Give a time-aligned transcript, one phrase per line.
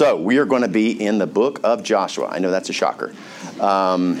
[0.00, 2.26] So we are going to be in the book of Joshua.
[2.28, 3.12] I know that's a shocker.
[3.60, 4.18] Um,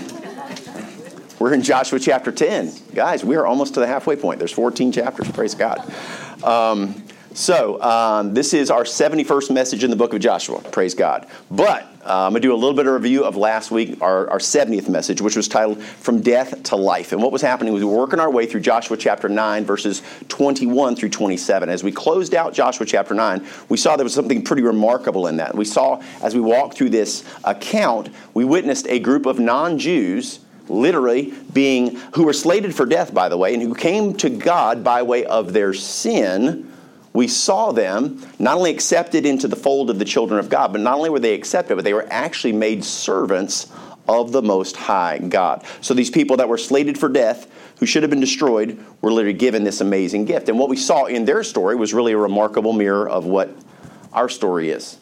[1.38, 2.70] we're in Joshua chapter 10.
[2.94, 4.40] Guys, we are almost to the halfway point.
[4.40, 5.78] There's 14 chapters, praise God.
[6.44, 7.02] Um,
[7.32, 10.60] so, um, this is our 71st message in the book of Joshua.
[10.60, 11.28] Praise God.
[11.48, 14.28] But uh, I'm going to do a little bit of review of last week, our,
[14.30, 17.12] our 70th message, which was titled From Death to Life.
[17.12, 20.02] And what was happening was we were working our way through Joshua chapter 9, verses
[20.28, 21.68] 21 through 27.
[21.68, 25.36] As we closed out Joshua chapter 9, we saw there was something pretty remarkable in
[25.36, 25.54] that.
[25.54, 30.40] We saw, as we walked through this account, we witnessed a group of non Jews
[30.68, 34.84] literally being who were slated for death by the way and who came to god
[34.84, 36.70] by way of their sin
[37.12, 40.80] we saw them not only accepted into the fold of the children of God, but
[40.80, 43.70] not only were they accepted, but they were actually made servants
[44.08, 45.64] of the Most High God.
[45.80, 49.36] So these people that were slated for death, who should have been destroyed, were literally
[49.36, 50.48] given this amazing gift.
[50.48, 53.50] And what we saw in their story was really a remarkable mirror of what
[54.12, 54.98] our story is.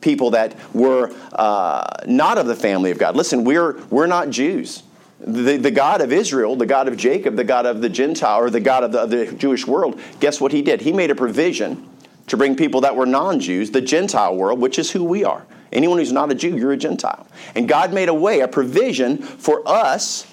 [0.00, 3.14] People that were uh, not of the family of God.
[3.16, 4.82] Listen, we're, we're not Jews.
[5.24, 8.50] The, the God of Israel, the God of Jacob, the God of the Gentile, or
[8.50, 10.80] the God of the, of the Jewish world, guess what he did?
[10.80, 11.88] He made a provision
[12.26, 15.46] to bring people that were non Jews, the Gentile world, which is who we are.
[15.72, 17.26] Anyone who's not a Jew, you're a Gentile.
[17.54, 20.26] And God made a way, a provision for us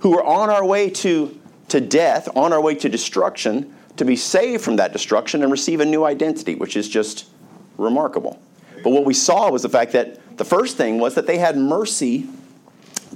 [0.00, 4.16] who were on our way to, to death, on our way to destruction, to be
[4.16, 7.28] saved from that destruction and receive a new identity, which is just
[7.78, 8.40] remarkable.
[8.82, 11.56] But what we saw was the fact that the first thing was that they had
[11.56, 12.26] mercy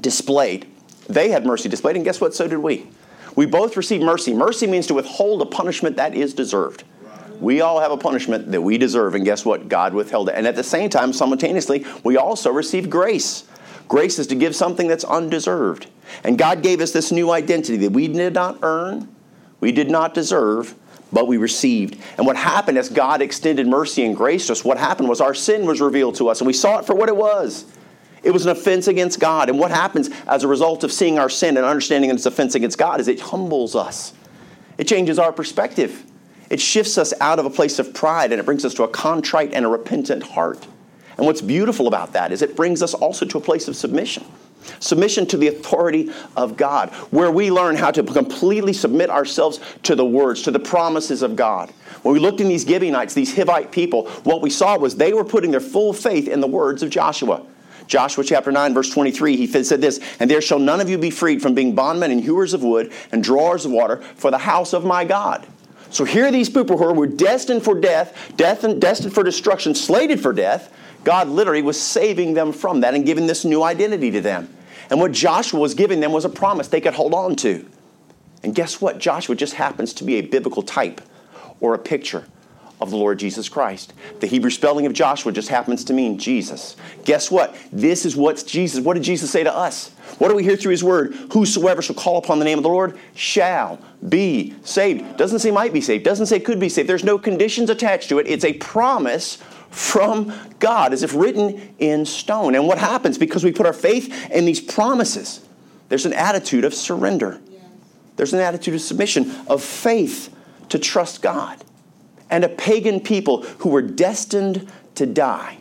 [0.00, 0.66] displayed.
[1.08, 2.34] They had mercy displayed, and guess what?
[2.34, 2.88] So did we.
[3.34, 4.32] We both received mercy.
[4.32, 6.84] Mercy means to withhold a punishment that is deserved.
[7.40, 9.68] We all have a punishment that we deserve, and guess what?
[9.68, 10.36] God withheld it.
[10.36, 13.44] And at the same time, simultaneously, we also receive grace.
[13.88, 15.86] Grace is to give something that's undeserved.
[16.24, 19.14] And God gave us this new identity that we did not earn,
[19.60, 20.74] we did not deserve,
[21.12, 21.98] but we received.
[22.16, 25.34] And what happened as God extended mercy and grace to us, what happened was our
[25.34, 27.64] sin was revealed to us, and we saw it for what it was.
[28.22, 29.48] It was an offense against God.
[29.48, 32.78] And what happens as a result of seeing our sin and understanding it's offense against
[32.78, 34.14] God is it humbles us.
[34.78, 36.04] It changes our perspective.
[36.50, 38.88] It shifts us out of a place of pride and it brings us to a
[38.88, 40.66] contrite and a repentant heart.
[41.16, 44.24] And what's beautiful about that is it brings us also to a place of submission.
[44.80, 49.94] Submission to the authority of God, where we learn how to completely submit ourselves to
[49.94, 51.70] the words, to the promises of God.
[52.02, 55.24] When we looked in these Gibeonites, these Hivite people, what we saw was they were
[55.24, 57.46] putting their full faith in the words of Joshua.
[57.86, 61.10] Joshua chapter 9, verse 23, he said this, And there shall none of you be
[61.10, 64.72] freed from being bondmen and hewers of wood and drawers of water for the house
[64.72, 65.46] of my God.
[65.90, 69.74] So here are these people who were destined for death, death and destined for destruction,
[69.74, 70.72] slated for death.
[71.04, 74.52] God literally was saving them from that and giving this new identity to them.
[74.90, 77.68] And what Joshua was giving them was a promise they could hold on to.
[78.42, 78.98] And guess what?
[78.98, 81.00] Joshua just happens to be a biblical type
[81.60, 82.26] or a picture
[82.80, 83.94] of the Lord Jesus Christ.
[84.20, 86.76] The Hebrew spelling of Joshua just happens to mean Jesus.
[87.04, 87.56] Guess what?
[87.72, 89.90] This is what Jesus, what did Jesus say to us?
[90.18, 91.14] What do we hear through his word?
[91.32, 95.16] Whosoever shall call upon the name of the Lord shall be saved.
[95.16, 96.88] Doesn't say might be saved, doesn't say could be saved.
[96.88, 98.26] There's no conditions attached to it.
[98.26, 99.36] It's a promise
[99.70, 102.54] from God as if written in stone.
[102.54, 105.44] And what happens because we put our faith in these promises?
[105.88, 107.40] There's an attitude of surrender.
[108.16, 110.34] There's an attitude of submission, of faith
[110.70, 111.62] to trust God
[112.30, 115.58] and a pagan people who were destined to die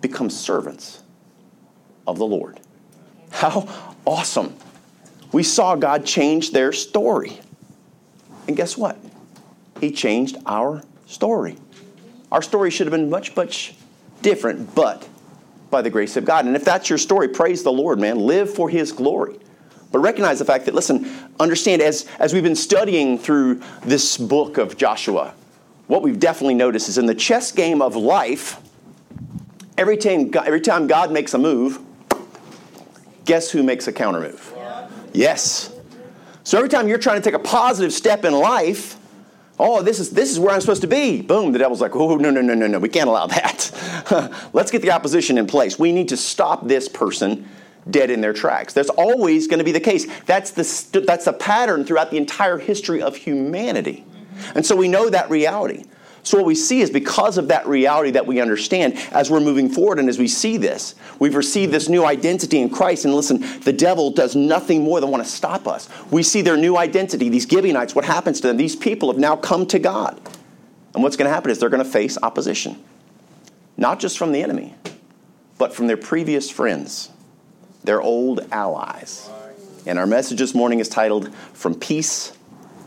[0.00, 1.02] become servants
[2.06, 2.60] of the Lord.
[3.30, 3.68] How
[4.04, 4.56] awesome!
[5.32, 7.40] We saw God change their story.
[8.46, 8.98] And guess what?
[9.80, 11.56] He changed our story.
[12.30, 13.74] Our story should have been much, much
[14.22, 15.08] different, but
[15.70, 16.44] by the grace of God.
[16.44, 18.18] And if that's your story, praise the Lord, man.
[18.20, 19.38] Live for His glory.
[19.90, 24.58] But recognize the fact that, listen, understand as, as we've been studying through this book
[24.58, 25.34] of Joshua,
[25.86, 28.60] what we've definitely noticed is in the chess game of life,
[29.76, 31.78] every time, every time God makes a move,
[33.24, 34.54] guess who makes a counter move?
[35.12, 35.72] Yes.
[36.42, 38.96] So every time you're trying to take a positive step in life,
[39.58, 41.22] oh, this is, this is where I'm supposed to be.
[41.22, 43.70] Boom, the devil's like, oh, no, no, no, no, no, we can't allow that.
[44.52, 45.78] Let's get the opposition in place.
[45.78, 47.48] We need to stop this person
[47.88, 48.72] dead in their tracks.
[48.72, 50.06] That's always going to be the case.
[50.22, 54.04] That's the, that's the pattern throughout the entire history of humanity.
[54.54, 55.84] And so we know that reality.
[56.24, 59.68] So what we see is because of that reality that we understand as we're moving
[59.68, 63.04] forward and as we see this, we've received this new identity in Christ.
[63.04, 65.86] And listen, the devil does nothing more than want to stop us.
[66.10, 67.28] We see their new identity.
[67.28, 68.56] These Gibeonites, what happens to them?
[68.56, 70.18] These people have now come to God.
[70.94, 72.82] And what's going to happen is they're going to face opposition.
[73.76, 74.74] Not just from the enemy,
[75.58, 77.10] but from their previous friends,
[77.82, 79.28] their old allies.
[79.84, 82.32] And our message this morning is titled From Peace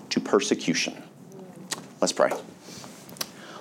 [0.09, 1.03] to Persecution.
[1.99, 2.31] Let's pray.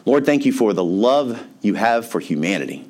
[0.05, 2.89] Lord, thank you for the love you have for humanity.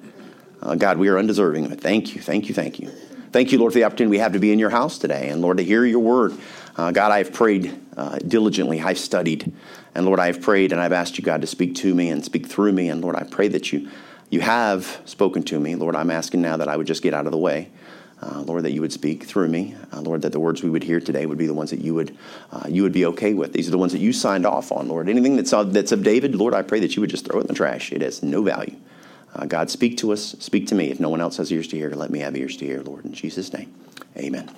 [0.60, 1.80] Uh, God, we are undeserving of it.
[1.80, 2.90] Thank you, thank you, thank you.
[3.32, 5.28] Thank you, Lord, for the opportunity we have to be in your house today.
[5.28, 6.34] And Lord, to hear your word.
[6.76, 8.80] Uh, God, I have prayed uh, diligently.
[8.80, 9.52] I've studied.
[9.94, 12.24] And Lord, I have prayed and I've asked you, God, to speak to me and
[12.24, 12.88] speak through me.
[12.88, 13.90] And Lord, I pray that you,
[14.30, 15.74] you have spoken to me.
[15.74, 17.70] Lord, I'm asking now that I would just get out of the way.
[18.22, 19.74] Uh, Lord, that you would speak through me.
[19.92, 21.94] Uh, Lord, that the words we would hear today would be the ones that you
[21.94, 22.16] would
[22.50, 23.52] uh, you would be okay with.
[23.52, 25.08] These are the ones that you signed off on, Lord.
[25.08, 27.42] Anything that's of, that's of David, Lord, I pray that you would just throw it
[27.42, 27.92] in the trash.
[27.92, 28.76] It has no value.
[29.34, 30.34] Uh, God, speak to us.
[30.38, 30.90] Speak to me.
[30.90, 33.04] If no one else has ears to hear, let me have ears to hear, Lord.
[33.04, 33.72] In Jesus' name,
[34.16, 34.50] Amen.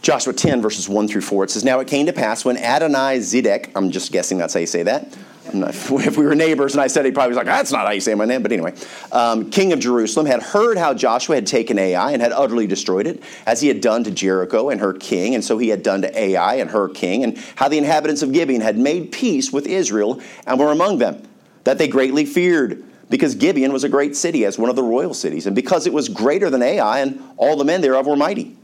[0.00, 1.44] Joshua 10, verses 1 through 4.
[1.44, 4.60] It says, Now it came to pass when Adonai Zedek, I'm just guessing that's how
[4.60, 5.16] you say that,
[5.54, 8.00] if we were neighbors and I said, he probably was like, that's not how you
[8.00, 8.42] say my name.
[8.42, 8.74] But anyway,
[9.12, 13.06] um, king of Jerusalem had heard how Joshua had taken Ai and had utterly destroyed
[13.06, 16.02] it, as he had done to Jericho and her king, and so he had done
[16.02, 19.66] to Ai and her king, and how the inhabitants of Gibeon had made peace with
[19.66, 21.22] Israel and were among them,
[21.64, 22.84] that they greatly feared.
[23.10, 25.94] Because Gibeon was a great city, as one of the royal cities, and because it
[25.94, 28.54] was greater than Ai, and all the men thereof were mighty.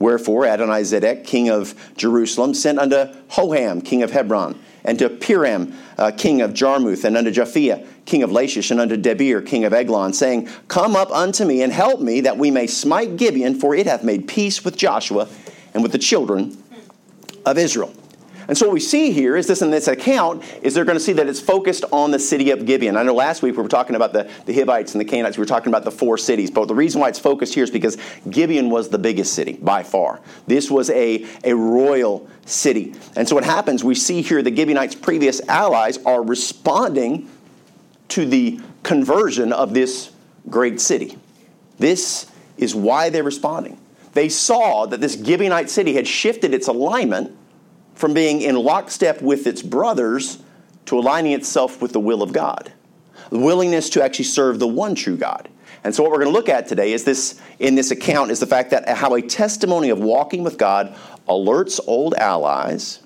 [0.00, 2.96] Wherefore Adonizedek, king of Jerusalem, sent unto
[3.30, 8.22] Hoham, king of Hebron, and to Piram, uh, king of Jarmuth, and unto Japhia, king
[8.22, 12.00] of Lachish, and unto Debir, king of Eglon, saying, Come up unto me and help
[12.00, 15.28] me, that we may smite Gibeon, for it hath made peace with Joshua
[15.74, 16.56] and with the children
[17.46, 17.92] of Israel.
[18.48, 21.04] And so what we see here is this in this account is they're going to
[21.04, 22.96] see that it's focused on the city of Gibeon.
[22.96, 25.36] I know last week we were talking about the, the Hivites and the Canaanites.
[25.36, 26.50] We were talking about the four cities.
[26.50, 27.96] But the reason why it's focused here is because
[28.28, 30.20] Gibeon was the biggest city by far.
[30.46, 32.94] This was a, a royal city.
[33.16, 37.28] And so what happens, we see here the Gibeonites' previous allies are responding
[38.08, 40.10] to the conversion of this
[40.50, 41.18] great city.
[41.78, 43.78] This is why they're responding.
[44.12, 47.36] They saw that this Gibeonite city had shifted its alignment
[48.02, 50.42] from being in lockstep with its brothers
[50.86, 52.72] to aligning itself with the will of God.
[53.30, 55.48] The willingness to actually serve the one true God.
[55.84, 58.40] And so what we're going to look at today is this in this account is
[58.40, 60.96] the fact that how a testimony of walking with God
[61.28, 62.98] alerts old allies,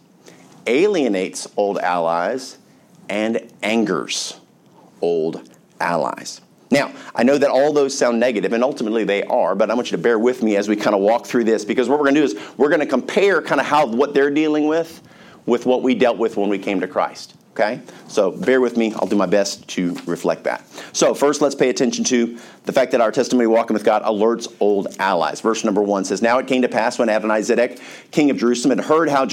[0.67, 2.57] alienates old allies,
[3.11, 4.41] and angers
[5.03, 5.47] old
[5.79, 6.41] allies.
[6.71, 9.91] Now, I know that all those sound negative, and ultimately they are, but I want
[9.91, 12.07] you to bear with me as we kind of walk through this because what we're
[12.07, 15.01] going to do is we're going to compare kind of how what they're dealing with
[15.47, 17.36] with what we dealt with when we came to Christ.
[17.57, 17.81] Okay?
[18.07, 18.93] So bear with me.
[18.93, 20.63] I'll do my best to reflect that.
[20.93, 24.55] So, first, let's pay attention to the fact that our testimony walking with God alerts
[24.61, 25.41] old allies.
[25.41, 27.81] Verse number one says, Now it came to pass when Adonizedek,
[28.11, 29.25] king of Jerusalem, had heard how,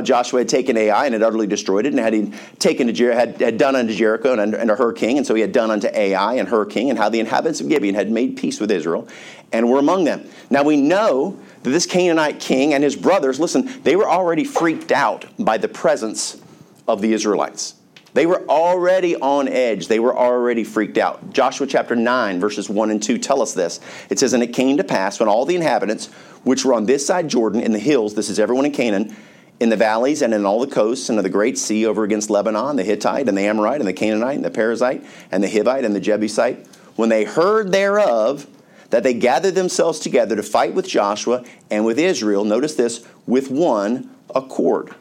[0.00, 3.12] Joshua had taken Ai and had utterly destroyed it, and had he taken to Jer-
[3.12, 5.88] had, had done unto Jericho and under, her king, and so he had done unto
[5.92, 9.06] Ai and her king, and how the inhabitants of Gibeon had made peace with Israel
[9.52, 10.26] and were among them.
[10.48, 14.92] Now we know that this Canaanite king and his brothers, listen, they were already freaked
[14.92, 16.40] out by the presence
[16.86, 17.74] of the Israelites.
[18.12, 19.86] They were already on edge.
[19.86, 21.32] They were already freaked out.
[21.32, 23.78] Joshua chapter 9, verses 1 and 2 tell us this.
[24.08, 26.06] It says, And it came to pass when all the inhabitants
[26.42, 29.14] which were on this side Jordan in the hills, this is everyone in Canaan,
[29.60, 32.30] in the valleys and in all the coasts and of the great sea over against
[32.30, 35.84] Lebanon, the Hittite and the Amorite and the Canaanite and the Perizzite and the Hivite
[35.84, 36.66] and the Jebusite,
[36.96, 38.46] when they heard thereof,
[38.88, 43.50] that they gathered themselves together to fight with Joshua and with Israel, notice this, with
[43.50, 44.94] one accord.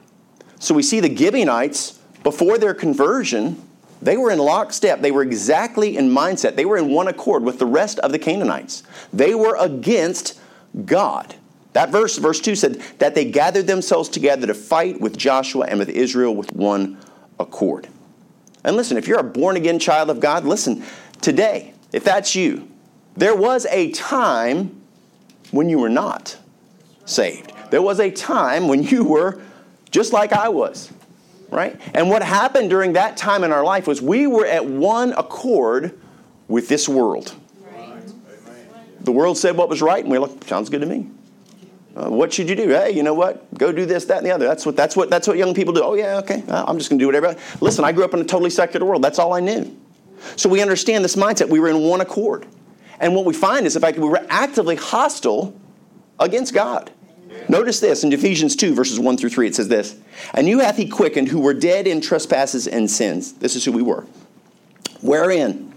[0.60, 3.62] So we see the Gibeonites, before their conversion,
[4.02, 5.02] they were in lockstep.
[5.02, 6.56] They were exactly in mindset.
[6.56, 8.84] They were in one accord with the rest of the Canaanites.
[9.12, 10.40] They were against
[10.86, 11.36] God.
[11.74, 15.80] That verse, verse 2 said that they gathered themselves together to fight with Joshua and
[15.80, 16.98] with Israel with one
[17.40, 17.88] accord.
[18.64, 20.84] And listen, if you're a born again child of God, listen,
[21.22, 22.70] today, if that's you,
[23.16, 24.82] there was a time
[25.52, 26.38] when you were not
[27.06, 27.54] saved.
[27.70, 29.42] There was a time when you were
[29.92, 30.92] just like I was,
[31.50, 31.80] right?
[31.94, 36.00] And what happened during that time in our life was we were at one accord
[36.48, 37.36] with this world.
[39.02, 41.10] The world said what was right, and we were like, sounds good to me.
[41.96, 42.70] Uh, what should you do?
[42.70, 43.52] Hey, you know what?
[43.58, 44.46] Go do this, that, and the other.
[44.46, 45.82] That's what that's what that's what young people do.
[45.84, 46.44] Oh yeah, okay.
[46.48, 47.36] I'm just going to do whatever.
[47.62, 49.04] Listen, I grew up in a totally secular world.
[49.04, 49.76] That's all I knew.
[50.36, 51.50] So we understand this mindset.
[51.50, 52.46] We were in one accord,
[53.00, 55.60] and what we find is in fact we were actively hostile
[56.20, 56.92] against God.
[57.50, 59.98] Notice this in Ephesians 2, verses 1 through 3, it says this
[60.36, 63.34] And you hath he quickened who were dead in trespasses and sins.
[63.34, 64.06] This is who we were.
[65.02, 65.74] Wherein,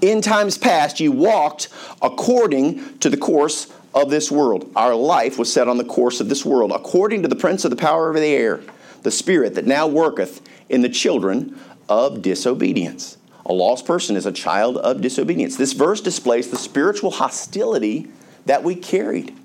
[0.00, 1.68] in times past, you walked
[2.02, 4.70] according to the course of this world.
[4.74, 7.70] Our life was set on the course of this world, according to the prince of
[7.70, 8.60] the power of the air,
[9.02, 11.56] the spirit that now worketh in the children
[11.88, 13.16] of disobedience.
[13.46, 15.56] A lost person is a child of disobedience.
[15.56, 18.08] This verse displays the spiritual hostility
[18.46, 19.36] that we carried.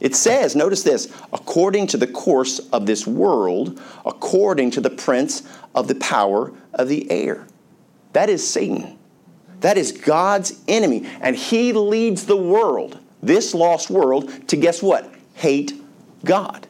[0.00, 5.42] It says, notice this, according to the course of this world, according to the prince
[5.74, 7.46] of the power of the air.
[8.12, 8.98] That is Satan.
[9.60, 11.08] That is God's enemy.
[11.20, 15.12] And he leads the world, this lost world, to guess what?
[15.34, 15.72] Hate
[16.24, 16.66] God.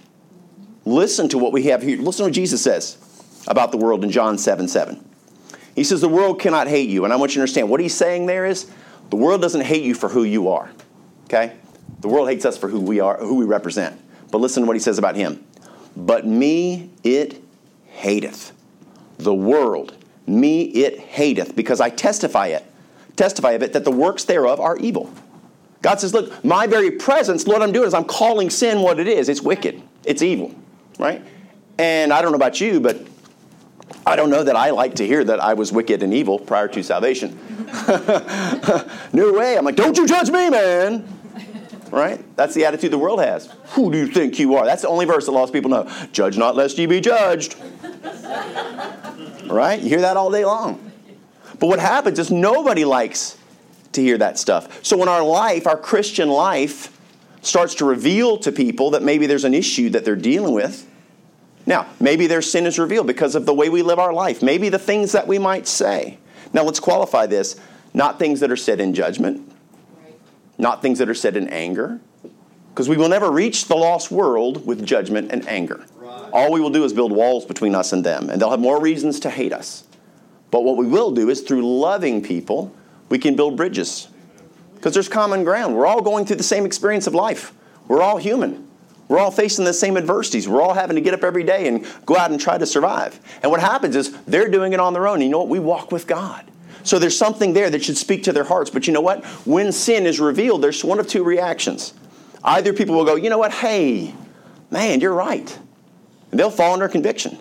[0.84, 1.98] Listen to what we have here.
[1.98, 2.98] Listen to what Jesus says
[3.46, 5.02] about the world in John 7 7.
[5.74, 7.04] He says, The world cannot hate you.
[7.04, 8.70] And I want you to understand what he's saying there is
[9.10, 10.70] the world doesn't hate you for who you are.
[11.24, 11.56] Okay?
[12.02, 13.98] The world hates us for who we are, who we represent.
[14.30, 15.44] But listen to what he says about him.
[15.96, 17.42] But me it
[17.86, 18.52] hateth.
[19.18, 22.64] The world, me it hateth, because I testify it,
[23.14, 25.12] testify of it, that the works thereof are evil.
[25.80, 29.06] God says, Look, my very presence, what I'm doing is I'm calling sin what it
[29.06, 29.28] is.
[29.28, 30.54] It's wicked, it's evil,
[30.98, 31.22] right?
[31.78, 33.06] And I don't know about you, but
[34.06, 36.68] I don't know that I like to hear that I was wicked and evil prior
[36.68, 37.38] to salvation.
[39.12, 39.56] no way.
[39.56, 41.21] I'm like, don't you judge me, man.
[41.92, 42.24] Right?
[42.36, 43.54] That's the attitude the world has.
[43.74, 44.64] Who do you think you are?
[44.64, 45.88] That's the only verse that lost people know.
[46.10, 47.54] Judge not lest ye be judged.
[49.48, 49.78] right?
[49.78, 50.90] You hear that all day long.
[51.60, 53.36] But what happens is nobody likes
[53.92, 54.82] to hear that stuff.
[54.82, 56.98] So when our life, our Christian life,
[57.42, 60.88] starts to reveal to people that maybe there's an issue that they're dealing with,
[61.66, 64.68] now, maybe their sin is revealed because of the way we live our life, maybe
[64.68, 66.18] the things that we might say.
[66.52, 67.60] Now, let's qualify this
[67.94, 69.51] not things that are said in judgment,
[70.62, 72.00] not things that are said in anger,
[72.70, 75.84] because we will never reach the lost world with judgment and anger.
[75.96, 76.30] Right.
[76.32, 78.80] All we will do is build walls between us and them, and they'll have more
[78.80, 79.84] reasons to hate us.
[80.50, 82.74] But what we will do is through loving people,
[83.08, 84.08] we can build bridges.
[84.76, 85.76] Because there's common ground.
[85.76, 87.52] We're all going through the same experience of life,
[87.88, 88.68] we're all human.
[89.08, 90.48] We're all facing the same adversities.
[90.48, 93.20] We're all having to get up every day and go out and try to survive.
[93.42, 95.20] And what happens is they're doing it on their own.
[95.20, 95.48] You know what?
[95.48, 96.50] We walk with God.
[96.84, 98.70] So there's something there that should speak to their hearts.
[98.70, 99.24] But you know what?
[99.46, 101.94] When sin is revealed, there's one of two reactions.
[102.44, 103.52] Either people will go, you know what?
[103.52, 104.14] Hey,
[104.70, 105.58] man, you're right.
[106.30, 107.38] And they'll fall under conviction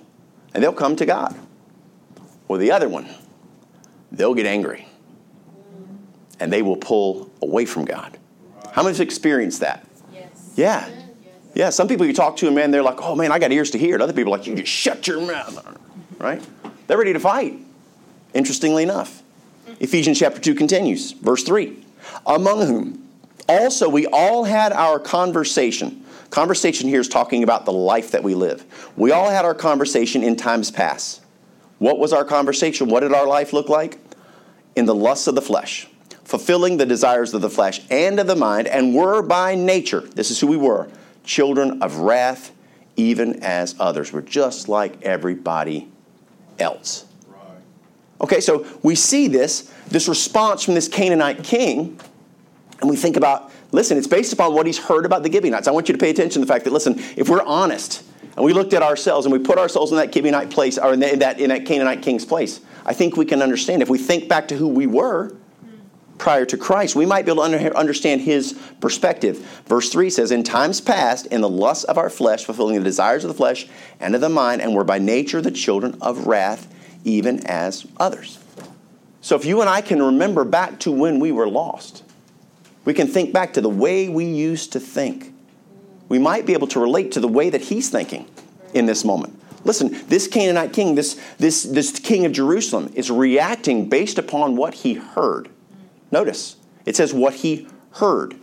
[0.54, 1.36] and they'll come to God.
[2.48, 3.08] Or the other one,
[4.12, 4.88] they'll get angry
[6.40, 8.18] and they will pull away from God.
[8.72, 9.86] How many have experienced that?
[10.14, 10.54] Yes.
[10.56, 10.90] Yeah.
[11.54, 13.72] Yeah, some people you talk to, and man, they're like, oh man, I got ears
[13.72, 13.96] to hear.
[13.96, 15.78] And other people are like, you just shut your mouth.
[16.18, 16.42] Right?
[16.88, 17.60] They're ready to fight.
[18.34, 19.21] Interestingly enough,
[19.82, 21.76] Ephesians chapter 2 continues, verse 3.
[22.28, 23.10] Among whom
[23.50, 26.06] also we all had our conversation.
[26.30, 28.64] Conversation here is talking about the life that we live.
[28.96, 31.22] We all had our conversation in times past.
[31.80, 32.90] What was our conversation?
[32.90, 33.98] What did our life look like?
[34.76, 35.88] In the lusts of the flesh,
[36.24, 40.30] fulfilling the desires of the flesh and of the mind, and were by nature, this
[40.30, 40.90] is who we were,
[41.24, 42.52] children of wrath,
[42.98, 44.14] even as others.
[44.14, 45.90] We're just like everybody
[46.60, 47.06] else.
[48.22, 52.00] Okay, so we see this, this response from this Canaanite king,
[52.80, 55.68] and we think about, listen, it's based upon what he's heard about the Gibeonites.
[55.68, 58.04] I want you to pay attention to the fact that, listen, if we're honest,
[58.36, 61.00] and we looked at ourselves and we put ourselves in that Gibeonite place, or in
[61.00, 63.82] that, in that Canaanite king's place, I think we can understand.
[63.82, 65.36] If we think back to who we were,
[66.22, 69.40] prior to Christ, we might be able to understand his perspective.
[69.66, 73.24] Verse 3 says, In times past, in the lust of our flesh, fulfilling the desires
[73.24, 73.68] of the flesh
[74.00, 76.71] and of the mind, and were by nature the children of wrath,
[77.04, 78.40] even as others.
[79.22, 82.04] So if you and I can remember back to when we were lost,
[82.86, 85.34] we can think back to the way we used to think.
[86.10, 88.28] We might be able to relate to the way that he's thinking
[88.74, 89.40] in this moment.
[89.64, 94.74] Listen, this Canaanite king, this, this, this king of Jerusalem, is reacting based upon what
[94.74, 95.50] he heard.
[96.12, 96.56] Notice,
[96.86, 98.36] it says what he heard.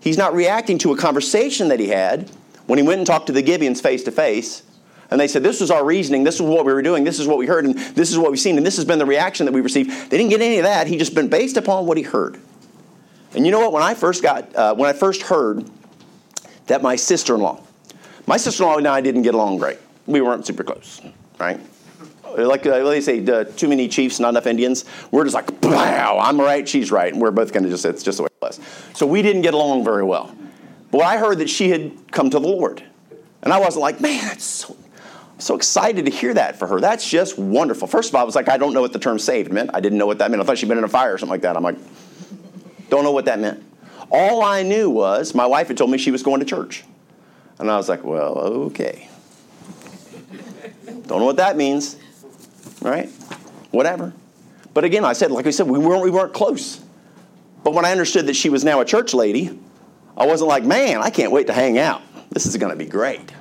[0.00, 2.30] He's not reacting to a conversation that he had
[2.66, 4.62] when he went and talked to the Gibeons face to face.
[5.10, 7.26] And they said, This was our reasoning, this is what we were doing, this is
[7.26, 9.46] what we heard, and this is what we've seen, and this has been the reaction
[9.46, 9.90] that we received.
[10.10, 10.86] They didn't get any of that.
[10.86, 12.40] He just been based upon what he heard.
[13.34, 13.72] And you know what?
[13.72, 15.68] When I first got, uh, when I first heard
[16.66, 17.60] that my sister in law,
[18.26, 19.78] my sister in law and I didn't get along great.
[20.06, 21.00] We weren't super close,
[21.38, 21.60] right?
[22.36, 24.84] like uh, they say, uh, too many chiefs, not enough Indians.
[25.10, 28.02] We're just like, wow, I'm right, she's right, and we're both going to just, it's
[28.02, 28.60] just the way it was.
[28.94, 30.34] So we didn't get along very well.
[30.90, 32.82] But I heard that she had come to the Lord.
[33.42, 34.76] And I wasn't like, man, that's so,
[35.40, 36.80] so excited to hear that for her.
[36.80, 37.88] That's just wonderful.
[37.88, 39.70] First of all, I was like, I don't know what the term saved meant.
[39.74, 40.42] I didn't know what that meant.
[40.42, 41.56] I thought she'd been in a fire or something like that.
[41.56, 41.78] I'm like,
[42.88, 43.64] don't know what that meant.
[44.10, 46.84] All I knew was my wife had told me she was going to church.
[47.58, 49.08] And I was like, well, okay.
[51.06, 51.96] Don't know what that means
[52.80, 53.08] right?
[53.70, 54.12] Whatever.
[54.74, 56.80] But again, I said, like I said, we weren't, we weren't close.
[57.62, 59.58] But when I understood that she was now a church lady,
[60.16, 62.02] I wasn't like, man, I can't wait to hang out.
[62.30, 63.32] This is going to be great.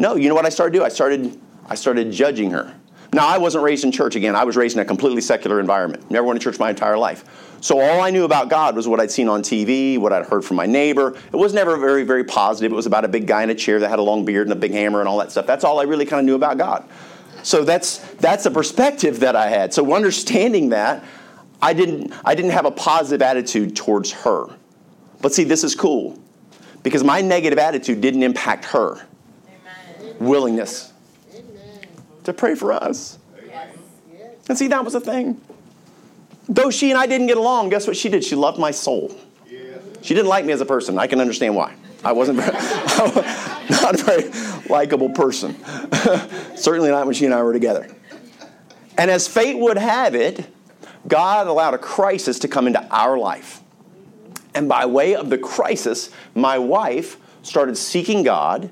[0.00, 0.86] No, you know what I started doing?
[0.86, 2.74] I started, I started judging her.
[3.12, 4.34] Now, I wasn't raised in church again.
[4.34, 6.10] I was raised in a completely secular environment.
[6.10, 7.22] Never went to church my entire life.
[7.60, 10.42] So all I knew about God was what I'd seen on TV, what I'd heard
[10.42, 11.18] from my neighbor.
[11.30, 12.72] It was never very, very positive.
[12.72, 14.54] It was about a big guy in a chair that had a long beard and
[14.54, 15.46] a big hammer and all that stuff.
[15.46, 16.88] That's all I really kind of knew about God.
[17.42, 19.74] So that's that's a perspective that I had.
[19.74, 21.04] So understanding that,
[21.60, 24.46] I didn't I didn't have a positive attitude towards her.
[25.20, 26.18] But see, this is cool
[26.82, 29.06] because my negative attitude didn't impact her.
[30.20, 30.92] Willingness
[31.34, 31.80] Amen.
[32.24, 33.18] to pray for us.
[33.44, 33.74] Yes.
[34.48, 35.40] And see, that was the thing.
[36.48, 38.22] Though she and I didn't get along, guess what she did?
[38.22, 39.16] She loved my soul.
[40.02, 40.98] She didn't like me as a person.
[40.98, 41.74] I can understand why.
[42.02, 42.52] I wasn't very,
[43.70, 44.30] not a very
[44.68, 45.54] likable person.
[46.56, 47.88] Certainly not when she and I were together.
[48.96, 50.46] And as fate would have it,
[51.06, 53.60] God allowed a crisis to come into our life.
[54.54, 58.70] And by way of the crisis, my wife started seeking God.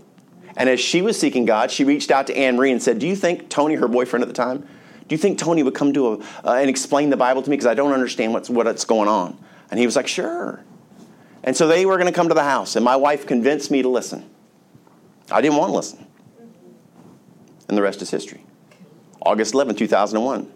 [0.59, 3.07] And as she was seeking God, she reached out to Anne Marie and said, Do
[3.07, 4.69] you think Tony, her boyfriend at the time,
[5.07, 7.57] do you think Tony would come to a, uh, and explain the Bible to me?
[7.57, 9.39] Because I don't understand what's, what's going on.
[9.71, 10.61] And he was like, Sure.
[11.45, 13.83] And so they were going to come to the house, and my wife convinced me
[13.83, 14.29] to listen.
[15.31, 16.05] I didn't want to listen.
[17.69, 18.45] And the rest is history.
[19.23, 20.53] August 11, 2001.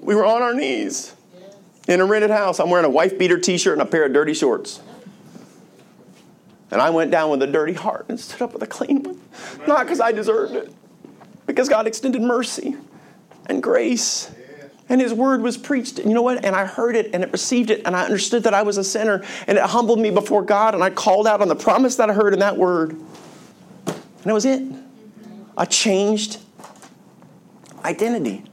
[0.00, 1.14] We were on our knees
[1.88, 2.60] in a rented house.
[2.60, 4.80] I'm wearing a wife beater t shirt and a pair of dirty shorts.
[6.70, 9.20] And I went down with a dirty heart and stood up with a clean one.
[9.66, 10.72] Not because I deserved it,
[11.46, 12.76] because God extended mercy
[13.46, 14.30] and grace.
[14.88, 16.00] And his word was preached.
[16.00, 16.44] And you know what?
[16.44, 18.82] And I heard it and it received it and I understood that I was a
[18.82, 22.10] sinner and it humbled me before God and I called out on the promise that
[22.10, 22.92] I heard in that word.
[22.92, 24.62] And that was it.
[25.56, 26.38] I changed
[27.84, 28.44] identity.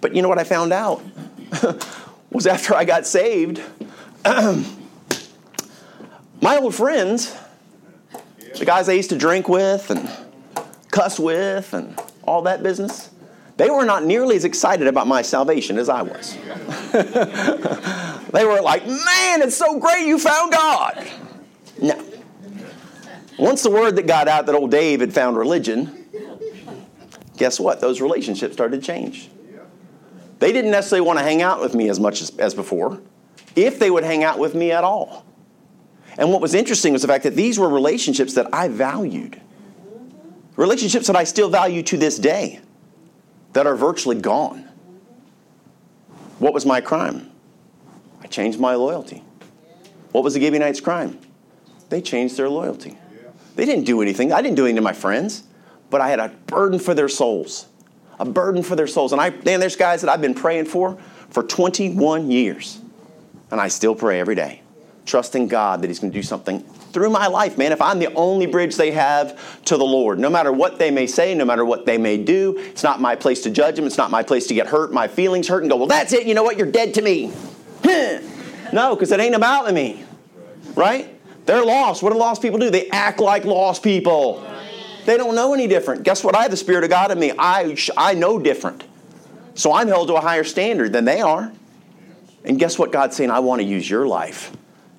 [0.00, 1.02] But you know what I found out?
[2.34, 3.62] was after I got saved,
[6.44, 7.34] my old friends,
[8.58, 10.10] the guys I used to drink with and
[10.90, 13.08] cuss with and all that business,
[13.56, 16.36] they were not nearly as excited about my salvation as I was.
[18.30, 21.10] they were like, man, it's so great you found God.
[21.80, 22.04] No.
[23.38, 26.04] Once the word that got out that old Dave had found religion,
[27.38, 27.80] guess what?
[27.80, 29.30] Those relationships started to change.
[30.40, 33.00] They didn't necessarily want to hang out with me as much as, as before,
[33.56, 35.24] if they would hang out with me at all.
[36.18, 39.40] And what was interesting was the fact that these were relationships that I valued,
[40.56, 42.60] relationships that I still value to this day,
[43.52, 44.68] that are virtually gone.
[46.38, 47.30] What was my crime?
[48.22, 49.22] I changed my loyalty.
[50.12, 51.18] What was the Gibeonites' crime?
[51.88, 52.96] They changed their loyalty.
[53.56, 54.32] They didn't do anything.
[54.32, 55.44] I didn't do anything to my friends,
[55.90, 57.66] but I had a burden for their souls
[58.18, 59.12] a burden for their souls.
[59.12, 60.96] And I, man, there's guys that I've been praying for
[61.30, 62.80] for 21 years.
[63.50, 64.62] And I still pray every day,
[65.06, 66.60] trusting God that He's going to do something
[66.94, 67.72] through my life, man.
[67.72, 71.06] If I'm the only bridge they have to the Lord, no matter what they may
[71.06, 73.84] say, no matter what they may do, it's not my place to judge them.
[73.84, 76.26] It's not my place to get hurt, my feelings hurt, and go, well, that's it.
[76.26, 76.56] You know what?
[76.56, 77.32] You're dead to me.
[78.72, 80.04] no, because it ain't about me,
[80.74, 81.10] right?
[81.46, 82.02] They're lost.
[82.02, 82.70] What do lost people do?
[82.70, 84.46] They act like lost people.
[85.04, 86.04] They don't know any different.
[86.04, 86.34] Guess what?
[86.34, 87.32] I have the Spirit of God in me.
[87.38, 88.84] I, I know different.
[89.54, 91.52] So I'm held to a higher standard than they are.
[92.44, 92.92] And guess what?
[92.92, 94.52] God's saying, I want to use your life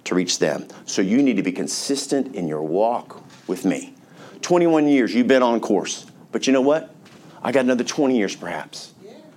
[0.05, 0.67] to reach them.
[0.85, 3.93] So you need to be consistent in your walk with me.
[4.41, 6.05] 21 years, you've been on course.
[6.31, 6.93] But you know what?
[7.43, 8.93] I got another 20 years perhaps.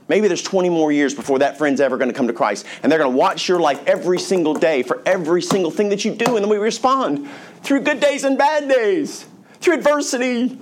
[0.08, 2.64] Maybe there's 20 more years before that friend's ever going to come to Christ.
[2.82, 6.04] And they're going to watch your life every single day for every single thing that
[6.04, 6.36] you do.
[6.36, 7.28] And then we respond
[7.62, 9.26] through good days and bad days
[9.60, 10.58] through adversity.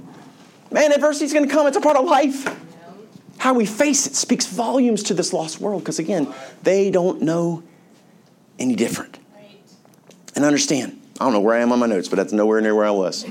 [0.73, 2.53] Man, adversity is going to come, it's a part of life.
[3.39, 6.33] How we face it speaks volumes to this lost world because, again,
[6.65, 7.63] they don't know
[8.59, 9.16] any different.
[10.37, 12.75] And understand, I don't know where I am on my notes, but that's nowhere near
[12.75, 13.25] where I was.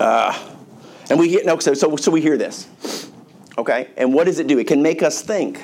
[0.00, 0.52] uh,
[1.10, 2.66] and we get no, so, so, so we hear this.
[3.58, 3.90] Okay?
[3.98, 4.58] And what does it do?
[4.58, 5.60] It can make us think,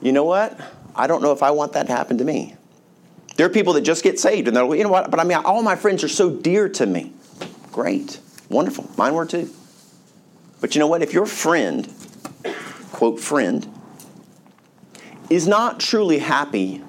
[0.00, 0.58] you know what?
[0.94, 2.54] I don't know if I want that to happen to me.
[3.36, 5.10] There are people that just get saved and they're like, you know what?
[5.10, 7.12] But I mean, all my friends are so dear to me.
[7.72, 8.20] Great.
[8.48, 8.88] Wonderful.
[8.96, 9.50] Mine were too.
[10.60, 11.02] But you know what?
[11.02, 11.92] If your friend,
[12.92, 13.66] quote, friend,
[15.30, 16.82] is not truly happy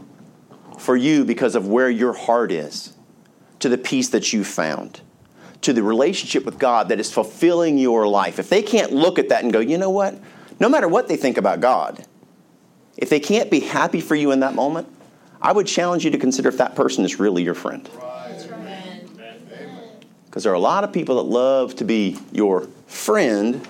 [0.83, 2.93] for you because of where your heart is,
[3.59, 4.99] to the peace that you found,
[5.61, 9.29] to the relationship with God that is fulfilling your life, if they can't look at
[9.29, 10.19] that and go, you know what?
[10.59, 12.05] No matter what they think about God,
[12.97, 14.89] if they can't be happy for you in that moment,
[15.41, 17.89] I would challenge you to consider if that person is really your friend.
[20.25, 23.65] Because there are a lot of people that love to be your friend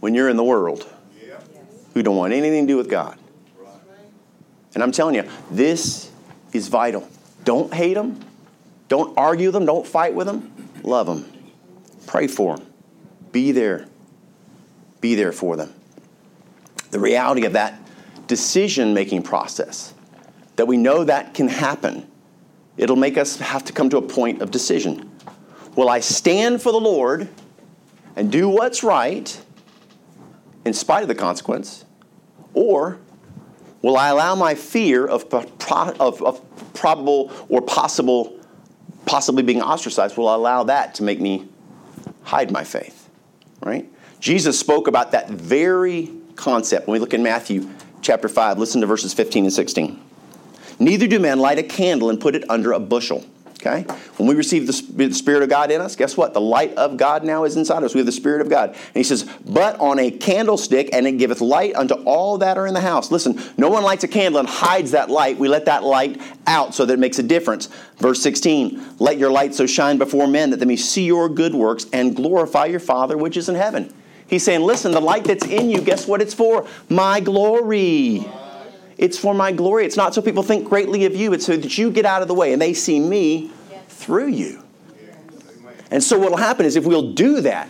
[0.00, 0.90] when you're in the world
[1.92, 3.18] who don't want anything to do with God.
[4.74, 6.10] And I'm telling you, this
[6.52, 7.08] is vital.
[7.44, 8.20] Don't hate them.
[8.88, 9.66] Don't argue with them.
[9.66, 10.52] Don't fight with them.
[10.82, 11.30] Love them.
[12.06, 12.66] Pray for them.
[13.32, 13.86] Be there.
[15.00, 15.72] Be there for them.
[16.90, 17.80] The reality of that
[18.26, 19.94] decision making process
[20.56, 22.06] that we know that can happen
[22.76, 25.10] it'll make us have to come to a point of decision.
[25.76, 27.28] Will I stand for the Lord
[28.16, 29.40] and do what's right
[30.64, 31.84] in spite of the consequence?
[32.54, 32.98] Or
[33.82, 38.38] will I allow my fear of, of, of probable or possible,
[39.06, 41.48] possibly being ostracized, will I allow that to make me
[42.22, 43.08] hide my faith?
[43.62, 43.90] Right?
[44.20, 47.68] Jesus spoke about that very concept when we look in Matthew
[48.02, 48.58] chapter 5.
[48.58, 50.00] Listen to verses 15 and 16.
[50.78, 53.24] Neither do men light a candle and put it under a bushel
[53.60, 53.82] Okay?
[54.16, 56.32] When we receive the Spirit of God in us, guess what?
[56.32, 57.94] The light of God now is inside us.
[57.94, 58.70] We have the Spirit of God.
[58.70, 62.66] And he says, But on a candlestick, and it giveth light unto all that are
[62.66, 63.10] in the house.
[63.10, 65.38] Listen, no one lights a candle and hides that light.
[65.38, 67.68] We let that light out so that it makes a difference.
[67.98, 71.54] Verse 16 Let your light so shine before men that they may see your good
[71.54, 73.92] works and glorify your Father which is in heaven.
[74.26, 76.66] He's saying, Listen, the light that's in you, guess what it's for?
[76.88, 78.26] My glory.
[79.00, 79.86] It's for my glory.
[79.86, 81.32] It's not so people think greatly of you.
[81.32, 83.50] It's so that you get out of the way and they see me
[83.88, 84.62] through you.
[85.90, 87.66] And so what will happen is if we'll do that,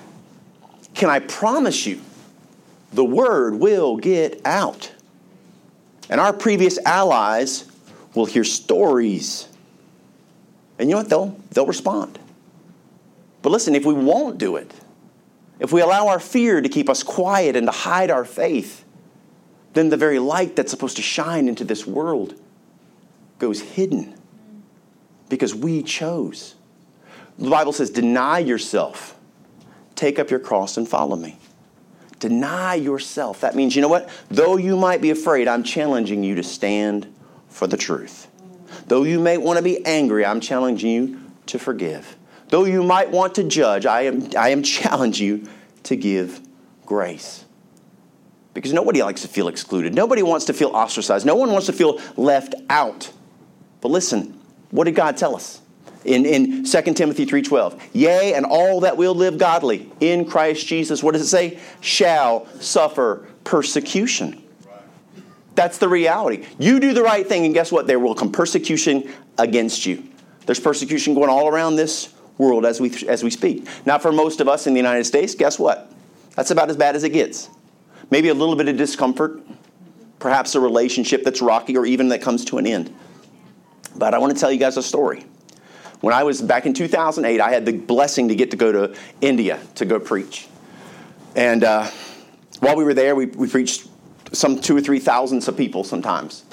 [0.93, 2.01] can I promise you,
[2.93, 4.93] the word will get out.
[6.09, 7.71] And our previous allies
[8.17, 9.47] will hear stories.
[10.81, 11.11] And you know what?
[11.11, 12.19] They'll, they'll respond.
[13.43, 14.75] But listen, if we won't do it,
[15.61, 18.85] if we allow our fear to keep us quiet and to hide our faith,
[19.73, 22.35] then the very light that's supposed to shine into this world
[23.39, 24.15] goes hidden
[25.29, 26.57] because we chose.
[27.39, 29.17] The Bible says, deny yourself,
[29.95, 31.39] take up your cross and follow me.
[32.19, 33.41] Deny yourself.
[33.41, 34.11] That means, you know what?
[34.31, 37.13] Though you might be afraid, I'm challenging you to stand
[37.49, 38.27] for the truth.
[38.89, 42.17] Though you may want to be angry, I'm challenging you to forgive.
[42.49, 45.49] Though you might want to judge, I am, I am challenging you
[45.85, 46.41] to give
[46.85, 47.45] grace
[48.55, 49.95] because nobody likes to feel excluded.
[49.95, 51.25] Nobody wants to feel ostracized.
[51.25, 53.11] No one wants to feel left out.
[53.81, 54.39] But listen,
[54.71, 55.61] what did God tell us?
[56.05, 61.03] In, in 2 Timothy 3.12, Yea, and all that will live godly in Christ Jesus,
[61.03, 61.59] what does it say?
[61.81, 64.43] Shall suffer persecution.
[65.55, 66.47] That's the reality.
[66.59, 67.87] You do the right thing, and guess what?
[67.87, 70.03] There will come persecution against you.
[70.47, 73.67] There's persecution going all around this world as we, as we speak.
[73.85, 75.93] Now, for most of us in the United States, guess what?
[76.35, 77.51] That's about as bad as it gets
[78.11, 79.41] maybe a little bit of discomfort,
[80.19, 82.95] perhaps a relationship that's rocky or even that comes to an end.
[83.97, 85.25] But I want to tell you guys a story.
[86.01, 88.97] When I was back in 2008, I had the blessing to get to go to
[89.21, 90.49] India to go preach.
[91.37, 91.89] And uh,
[92.61, 93.89] while we were there, we, we preached
[94.33, 96.45] some two or three thousands of people sometimes.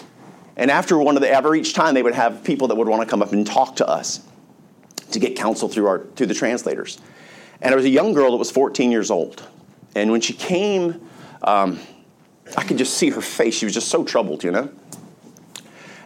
[0.58, 3.02] And after one of the, ever each time, they would have people that would want
[3.04, 4.22] to come up and talk to us
[5.12, 7.00] to get counsel through our through the translators.
[7.62, 9.48] And there was a young girl that was 14 years old.
[9.96, 11.07] And when she came
[11.44, 11.80] um,
[12.56, 13.56] I could just see her face.
[13.56, 14.70] She was just so troubled, you know.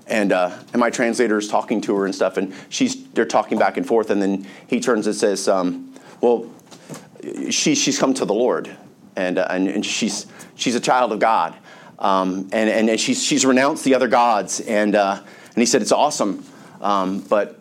[0.07, 3.57] And uh, and my translator is talking to her and stuff, and she's they're talking
[3.57, 6.51] back and forth, and then he turns and says, um, "Well,
[7.49, 8.69] she she's come to the Lord,
[9.15, 11.55] and uh, and, and she's she's a child of God,
[11.99, 15.81] um, and, and and she's she's renounced the other gods, and uh, and he said
[15.81, 16.43] it's awesome,
[16.81, 17.59] um, but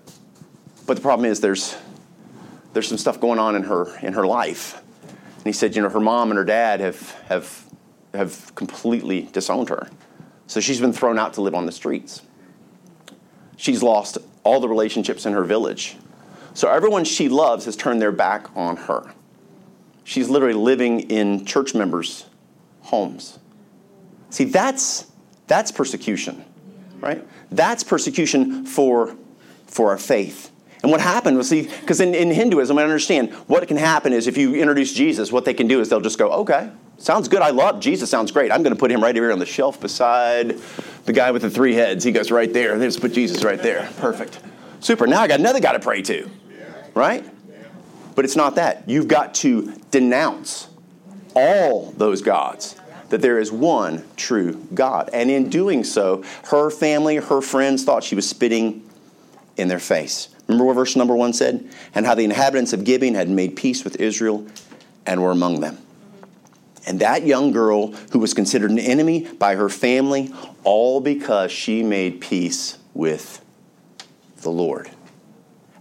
[0.86, 1.76] but the problem is there's
[2.72, 4.82] there's some stuff going on in her in her life."
[5.40, 7.64] And he said, you know, her mom and her dad have, have,
[8.12, 9.88] have completely disowned her.
[10.46, 12.20] So she's been thrown out to live on the streets.
[13.56, 15.96] She's lost all the relationships in her village.
[16.52, 19.14] So everyone she loves has turned their back on her.
[20.04, 22.26] She's literally living in church members'
[22.82, 23.38] homes.
[24.28, 25.10] See, that's,
[25.46, 26.44] that's persecution,
[27.00, 27.26] right?
[27.50, 29.16] That's persecution for,
[29.66, 30.50] for our faith.
[30.82, 34.26] And what happened was, see, because in, in Hinduism, I understand what can happen is
[34.26, 37.42] if you introduce Jesus, what they can do is they'll just go, okay, sounds good.
[37.42, 38.50] I love Jesus, sounds great.
[38.50, 40.58] I'm going to put him right here on the shelf beside
[41.04, 42.02] the guy with the three heads.
[42.02, 42.76] He goes right there.
[42.78, 43.90] Let's put Jesus right there.
[43.98, 44.40] Perfect.
[44.80, 45.06] Super.
[45.06, 46.30] Now I got another guy to pray to,
[46.94, 47.24] right?
[48.14, 48.88] But it's not that.
[48.88, 50.68] You've got to denounce
[51.34, 52.76] all those gods
[53.10, 55.10] that there is one true God.
[55.12, 58.88] And in doing so, her family, her friends thought she was spitting
[59.56, 60.28] in their face.
[60.50, 61.68] Remember what verse number one said?
[61.94, 64.46] And how the inhabitants of Gibeon had made peace with Israel
[65.06, 65.78] and were among them.
[66.86, 70.32] And that young girl who was considered an enemy by her family,
[70.64, 73.44] all because she made peace with
[74.38, 74.90] the Lord.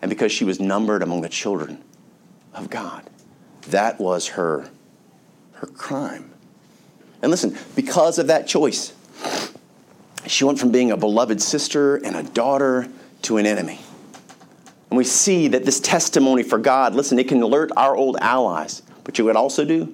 [0.03, 1.81] And because she was numbered among the children
[2.53, 3.09] of God.
[3.69, 4.69] That was her,
[5.53, 6.31] her crime.
[7.23, 8.93] And listen, because of that choice,
[10.27, 12.87] she went from being a beloved sister and a daughter
[13.23, 13.79] to an enemy.
[14.89, 18.81] And we see that this testimony for God, listen, it can alert our old allies,
[19.03, 19.93] but you would also do?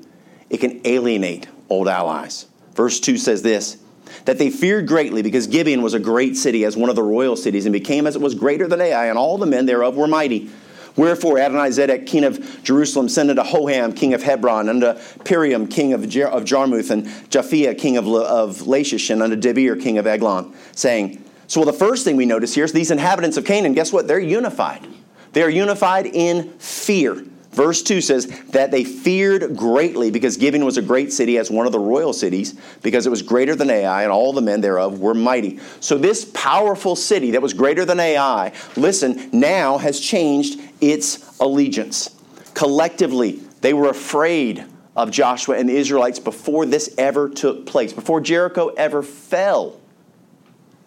[0.49, 2.45] It can alienate old allies.
[2.73, 3.77] Verse 2 says this
[4.25, 7.35] that they feared greatly because Gibeon was a great city as one of the royal
[7.35, 10.07] cities and became as it was greater than Ai, and all the men thereof were
[10.07, 10.49] mighty.
[10.95, 16.07] Wherefore Adonizedek, king of Jerusalem, sent unto Hoham, king of Hebron, unto Piram, king of,
[16.07, 20.55] Jer- of Jarmuth, and Japhia, king of, of Lachish, and unto Debir, king of Eglon,
[20.71, 23.93] saying, So well, the first thing we notice here is these inhabitants of Canaan, guess
[23.93, 24.07] what?
[24.07, 24.85] They're unified.
[25.33, 27.25] They are unified in fear.
[27.55, 31.65] Verse 2 says that they feared greatly because Gibeon was a great city as one
[31.65, 34.99] of the royal cities, because it was greater than Ai, and all the men thereof
[34.99, 35.59] were mighty.
[35.79, 42.13] So, this powerful city that was greater than Ai, listen, now has changed its allegiance.
[42.55, 48.19] Collectively, they were afraid of Joshua and the Israelites before this ever took place, before
[48.19, 49.79] Jericho ever fell.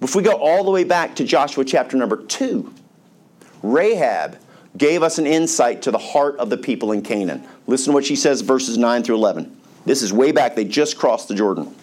[0.00, 2.72] If we go all the way back to Joshua chapter number 2,
[3.62, 4.38] Rahab
[4.76, 7.46] gave us an insight to the heart of the people in Canaan.
[7.66, 9.56] Listen to what she says, verses 9 through 11.
[9.84, 11.74] This is way back, they just crossed the Jordan.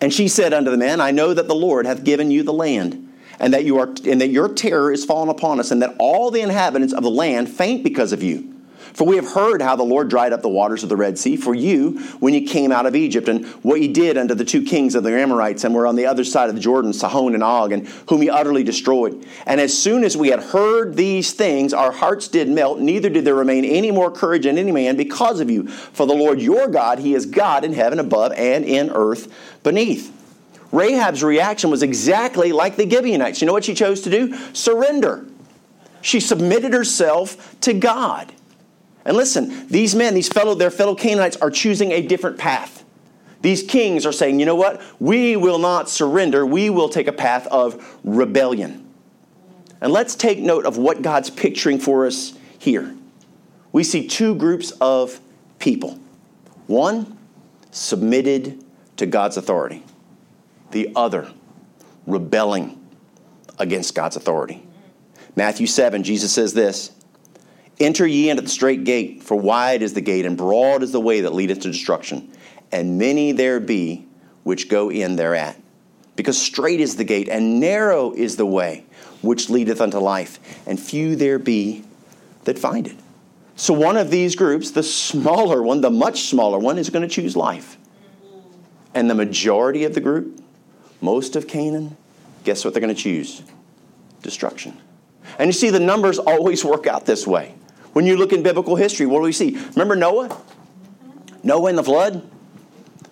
[0.00, 2.52] And she said unto the men, I know that the Lord hath given you the
[2.52, 5.96] land, and that you are and that your terror is fallen upon us, and that
[5.98, 8.49] all the inhabitants of the land faint because of you.
[8.92, 11.36] For we have heard how the Lord dried up the waters of the Red Sea
[11.36, 14.62] for you when you came out of Egypt, and what you did unto the two
[14.62, 17.42] kings of the Amorites, and were on the other side of the Jordan, Sihon and
[17.42, 19.26] Og, and whom you utterly destroyed.
[19.46, 23.24] And as soon as we had heard these things, our hearts did melt, neither did
[23.24, 25.68] there remain any more courage in any man because of you.
[25.68, 30.16] For the Lord your God, He is God in heaven above and in earth beneath.
[30.72, 33.40] Rahab's reaction was exactly like the Gibeonites.
[33.40, 34.36] You know what she chose to do?
[34.52, 35.26] Surrender.
[36.02, 38.32] She submitted herself to God.
[39.04, 42.84] And listen, these men, these fellow, their fellow Canaanites are choosing a different path.
[43.42, 44.82] These kings are saying, you know what?
[45.00, 46.44] We will not surrender.
[46.44, 48.86] We will take a path of rebellion.
[49.80, 52.94] And let's take note of what God's picturing for us here.
[53.72, 55.20] We see two groups of
[55.58, 55.98] people.
[56.66, 57.16] One,
[57.70, 58.62] submitted
[58.98, 59.84] to God's authority.
[60.72, 61.32] The other,
[62.06, 62.76] rebelling
[63.58, 64.66] against God's authority.
[65.36, 66.92] Matthew 7, Jesus says this
[67.80, 71.00] Enter ye into the strait gate, for wide is the gate, and broad is the
[71.00, 72.30] way that leadeth to destruction,
[72.70, 74.06] and many there be
[74.42, 75.58] which go in thereat.
[76.14, 78.84] Because strait is the gate, and narrow is the way
[79.22, 81.82] which leadeth unto life, and few there be
[82.44, 82.96] that find it.
[83.56, 87.14] So, one of these groups, the smaller one, the much smaller one, is going to
[87.14, 87.78] choose life.
[88.94, 90.42] And the majority of the group,
[91.00, 91.96] most of Canaan,
[92.44, 93.42] guess what they're going to choose?
[94.22, 94.76] Destruction.
[95.38, 97.54] And you see, the numbers always work out this way.
[97.92, 99.58] When you look in biblical history, what do we see?
[99.74, 100.40] Remember Noah?
[101.42, 102.30] Noah and the flood?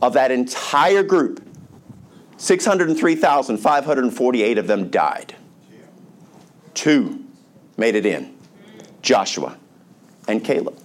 [0.00, 1.46] Of that entire group,
[2.38, 5.34] 603,548 of them died.
[6.74, 7.24] Two
[7.76, 8.36] made it in
[9.02, 9.56] Joshua
[10.28, 10.78] and Caleb,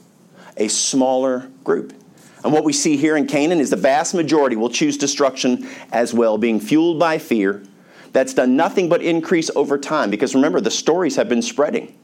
[0.58, 1.93] a smaller group.
[2.43, 6.13] And what we see here in Canaan is the vast majority will choose destruction as
[6.13, 7.63] well, being fueled by fear.
[8.13, 11.97] That's done nothing but increase over time because remember, the stories have been spreading.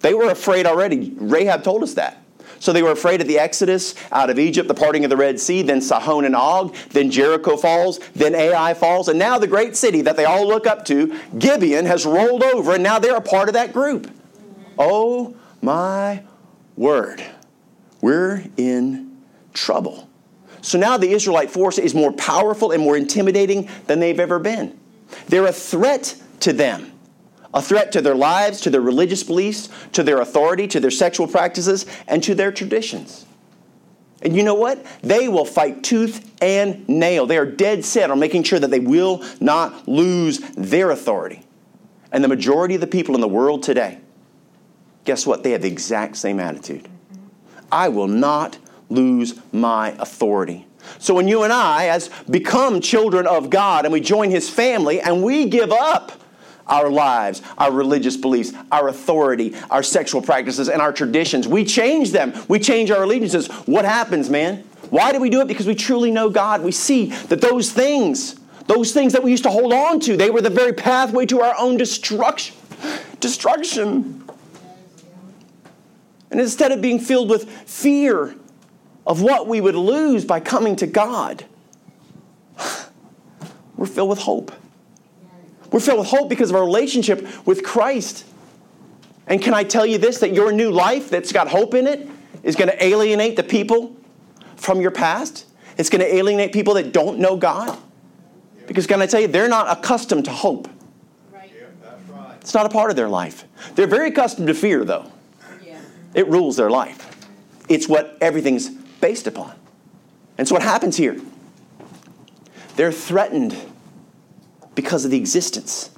[0.00, 1.14] They were afraid already.
[1.16, 2.22] Rahab told us that.
[2.60, 5.38] So they were afraid of the Exodus out of Egypt, the parting of the Red
[5.38, 9.76] Sea, then Sihon and Og, then Jericho falls, then Ai falls, and now the great
[9.76, 13.20] city that they all look up to, Gibeon, has rolled over, and now they're a
[13.20, 14.10] part of that group.
[14.78, 16.22] Oh my
[16.76, 17.22] word.
[18.00, 19.16] We're in
[19.52, 20.08] trouble.
[20.62, 24.78] So now the Israelite force is more powerful and more intimidating than they've ever been.
[25.26, 26.92] They're a threat to them
[27.58, 31.26] a threat to their lives, to their religious beliefs, to their authority, to their sexual
[31.26, 33.26] practices, and to their traditions.
[34.22, 34.86] And you know what?
[35.02, 37.26] They will fight tooth and nail.
[37.26, 41.44] They are dead set on making sure that they will not lose their authority.
[42.12, 43.98] And the majority of the people in the world today,
[45.04, 45.42] guess what?
[45.42, 46.88] They have the exact same attitude.
[47.72, 50.64] I will not lose my authority.
[51.00, 55.00] So when you and I, as become children of God, and we join His family,
[55.00, 56.12] and we give up
[56.68, 61.48] our lives, our religious beliefs, our authority, our sexual practices, and our traditions.
[61.48, 62.34] We change them.
[62.48, 63.48] We change our allegiances.
[63.66, 64.64] What happens, man?
[64.90, 65.48] Why do we do it?
[65.48, 66.62] Because we truly know God.
[66.62, 70.30] We see that those things, those things that we used to hold on to, they
[70.30, 72.56] were the very pathway to our own destruction.
[73.20, 74.24] Destruction.
[76.30, 78.34] And instead of being filled with fear
[79.06, 81.44] of what we would lose by coming to God,
[83.76, 84.52] we're filled with hope.
[85.70, 88.24] We're filled with hope because of our relationship with Christ.
[89.26, 92.08] And can I tell you this that your new life that's got hope in it
[92.42, 93.96] is going to alienate the people
[94.56, 95.46] from your past?
[95.76, 97.78] It's going to alienate people that don't know God.
[98.66, 100.68] Because, can I tell you, they're not accustomed to hope.
[102.40, 103.44] It's not a part of their life.
[103.74, 105.10] They're very accustomed to fear, though.
[106.14, 107.26] It rules their life.
[107.68, 109.54] It's what everything's based upon.
[110.38, 111.20] And so, what happens here?
[112.76, 113.56] They're threatened
[114.78, 115.90] because of the existence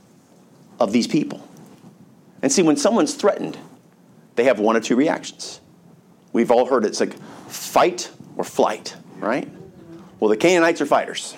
[0.81, 1.47] of these people.
[2.41, 3.59] And see, when someone's threatened,
[4.37, 5.61] they have one or two reactions.
[6.33, 6.89] We've all heard it.
[6.89, 7.15] It's like
[7.47, 9.47] fight or flight, right?
[10.19, 11.37] Well, the Canaanites are fighters.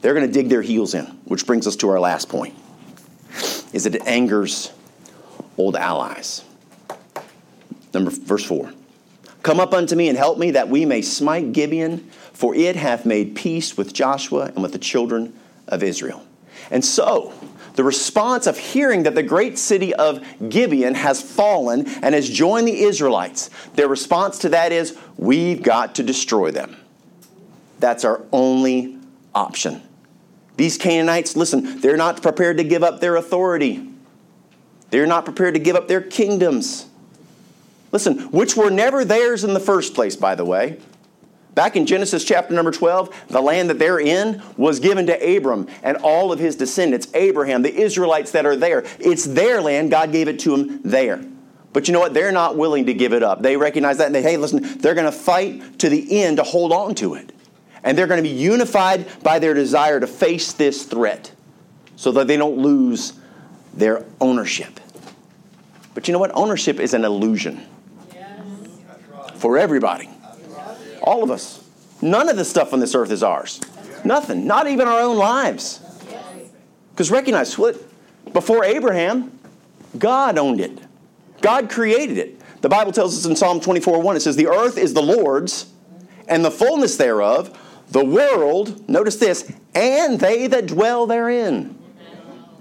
[0.00, 2.54] They're going to dig their heels in, which brings us to our last point.
[3.74, 4.72] Is that it angers
[5.58, 6.46] old allies.
[7.92, 8.72] Number verse 4.
[9.42, 11.98] Come up unto me and help me that we may smite Gibeon,
[12.32, 16.26] for it hath made peace with Joshua and with the children of Israel.
[16.70, 17.32] And so,
[17.74, 22.68] the response of hearing that the great city of Gibeon has fallen and has joined
[22.68, 26.76] the Israelites, their response to that is, We've got to destroy them.
[27.78, 28.98] That's our only
[29.34, 29.82] option.
[30.56, 33.88] These Canaanites, listen, they're not prepared to give up their authority.
[34.90, 36.86] They're not prepared to give up their kingdoms.
[37.90, 40.78] Listen, which were never theirs in the first place, by the way.
[41.54, 45.68] Back in Genesis chapter number 12, the land that they're in was given to Abram
[45.82, 48.84] and all of his descendants, Abraham, the Israelites that are there.
[48.98, 49.90] It's their land.
[49.90, 51.22] God gave it to them there.
[51.74, 52.14] But you know what?
[52.14, 53.42] They're not willing to give it up.
[53.42, 56.42] They recognize that and they, hey, listen, they're going to fight to the end to
[56.42, 57.32] hold on to it.
[57.84, 61.32] And they're going to be unified by their desire to face this threat
[61.96, 63.14] so that they don't lose
[63.74, 64.80] their ownership.
[65.94, 66.30] But you know what?
[66.34, 67.66] Ownership is an illusion
[69.34, 70.08] for everybody.
[71.02, 71.62] All of us.
[72.00, 73.60] None of the stuff on this earth is ours.
[74.04, 74.46] Nothing.
[74.46, 75.80] Not even our own lives.
[76.90, 77.76] Because recognize what?
[78.32, 79.38] Before Abraham,
[79.98, 80.78] God owned it.
[81.40, 82.40] God created it.
[82.60, 85.72] The Bible tells us in Psalm 24 1, it says, The earth is the Lord's,
[86.28, 87.58] and the fullness thereof,
[87.90, 91.78] the world, notice this, and they that dwell therein.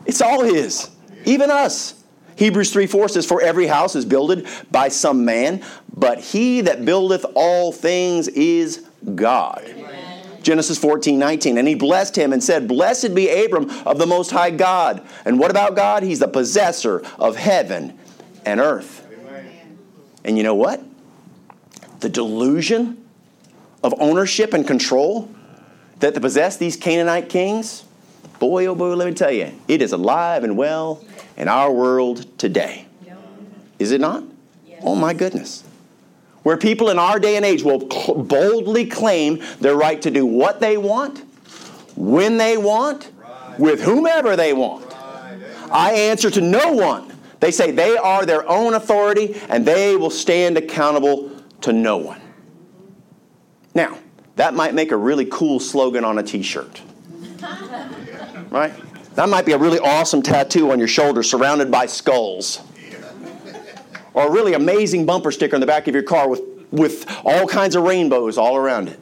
[0.06, 0.90] It's all His,
[1.26, 2.04] even us.
[2.36, 6.86] Hebrews 3 4 says, For every house is builded by some man, but he that
[6.86, 9.64] buildeth all things is God.
[9.66, 10.02] Amen.
[10.42, 11.58] Genesis 14 19.
[11.58, 15.02] And he blessed him and said, Blessed be Abram of the Most High God.
[15.26, 16.04] And what about God?
[16.04, 17.98] He's the possessor of heaven
[18.46, 19.06] and earth.
[19.12, 19.78] Amen.
[20.24, 20.82] And you know what?
[22.00, 23.06] The delusion
[23.84, 25.30] of ownership and control
[26.00, 27.84] that possess these Canaanite kings,
[28.40, 31.04] boy, oh boy, let me tell you, it is alive and well
[31.38, 32.88] in our world today.
[33.78, 34.24] Is it not?
[34.84, 35.64] Oh my goodness.
[36.44, 40.60] Where people in our day and age will boldly claim their right to do what
[40.60, 41.24] they want,
[41.96, 43.12] when they want,
[43.60, 44.92] with whomever they want.
[45.72, 47.12] I answer to no one.
[47.40, 52.22] They say they are their own authority and they will stand accountable to no one.
[53.74, 54.00] Now,
[54.36, 56.82] that might make a really cool slogan on a t shirt.
[58.50, 58.74] Right?
[59.16, 62.62] That might be a really awesome tattoo on your shoulder surrounded by skulls.
[64.14, 67.48] Or a really amazing bumper sticker on the back of your car with, with all
[67.48, 69.00] kinds of rainbows all around it.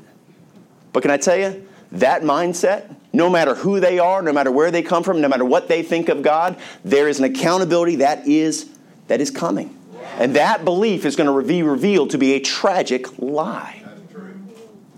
[0.94, 4.70] But can I tell you, that mindset, no matter who they are, no matter where
[4.70, 8.28] they come from, no matter what they think of God, there is an accountability that
[8.28, 8.70] is,
[9.08, 9.76] that is coming.
[10.18, 13.84] And that belief is going to be revealed to be a tragic lie.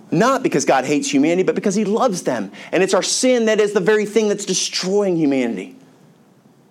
[0.10, 2.52] Not because God hates humanity, but because He loves them.
[2.74, 5.76] And it's our sin that is the very thing that's destroying humanity.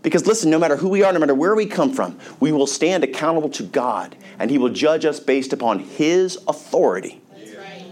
[0.03, 2.67] Because listen, no matter who we are, no matter where we come from, we will
[2.67, 7.21] stand accountable to God, and He will judge us based upon His authority,
[7.59, 7.85] right.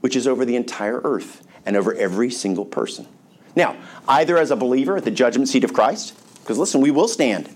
[0.00, 3.06] which is over the entire earth and over every single person.
[3.54, 3.76] Now,
[4.08, 7.48] either as a believer at the judgment seat of Christ, because listen, we will stand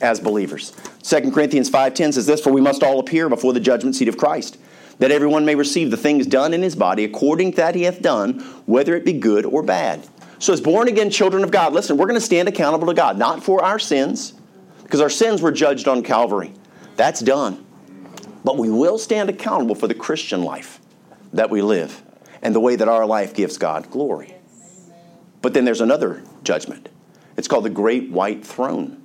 [0.00, 0.72] as believers.
[1.02, 4.16] 2 Corinthians 5:10 says this, for we must all appear before the judgment seat of
[4.16, 4.58] Christ
[4.98, 8.02] that everyone may receive the things done in his body according to that he hath
[8.02, 10.06] done, whether it be good or bad.
[10.42, 13.16] So, as born again children of God, listen, we're going to stand accountable to God,
[13.16, 14.34] not for our sins,
[14.82, 16.52] because our sins were judged on Calvary.
[16.96, 17.64] That's done.
[18.42, 20.80] But we will stand accountable for the Christian life
[21.32, 22.02] that we live
[22.42, 24.34] and the way that our life gives God glory.
[25.42, 26.88] But then there's another judgment.
[27.36, 29.00] It's called the Great White Throne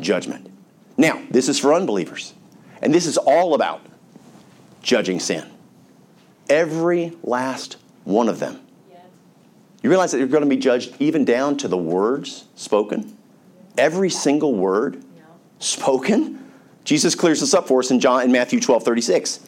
[0.00, 0.48] Judgment.
[0.96, 2.34] Now, this is for unbelievers.
[2.80, 3.84] And this is all about
[4.80, 5.50] judging sin.
[6.48, 8.60] Every last one of them.
[9.82, 13.16] You realize that you're going to be judged even down to the words spoken?
[13.76, 15.02] Every single word
[15.58, 16.52] spoken?
[16.84, 19.40] Jesus clears this up for us in John in Matthew 12, 36.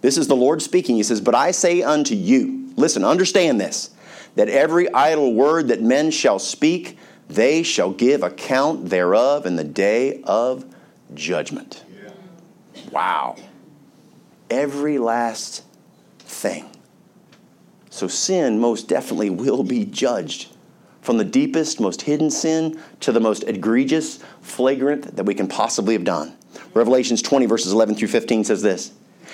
[0.00, 0.96] This is the Lord speaking.
[0.96, 3.90] He says, But I say unto you, listen, understand this,
[4.36, 9.64] that every idle word that men shall speak, they shall give account thereof in the
[9.64, 10.64] day of
[11.14, 11.84] judgment.
[12.90, 13.36] Wow
[14.52, 15.64] every last
[16.18, 16.68] thing.
[17.92, 20.48] So sin most definitely will be judged.
[21.02, 25.92] From the deepest, most hidden sin to the most egregious, flagrant that we can possibly
[25.92, 26.34] have done.
[26.72, 28.92] Revelations 20, verses 11 through 15 says this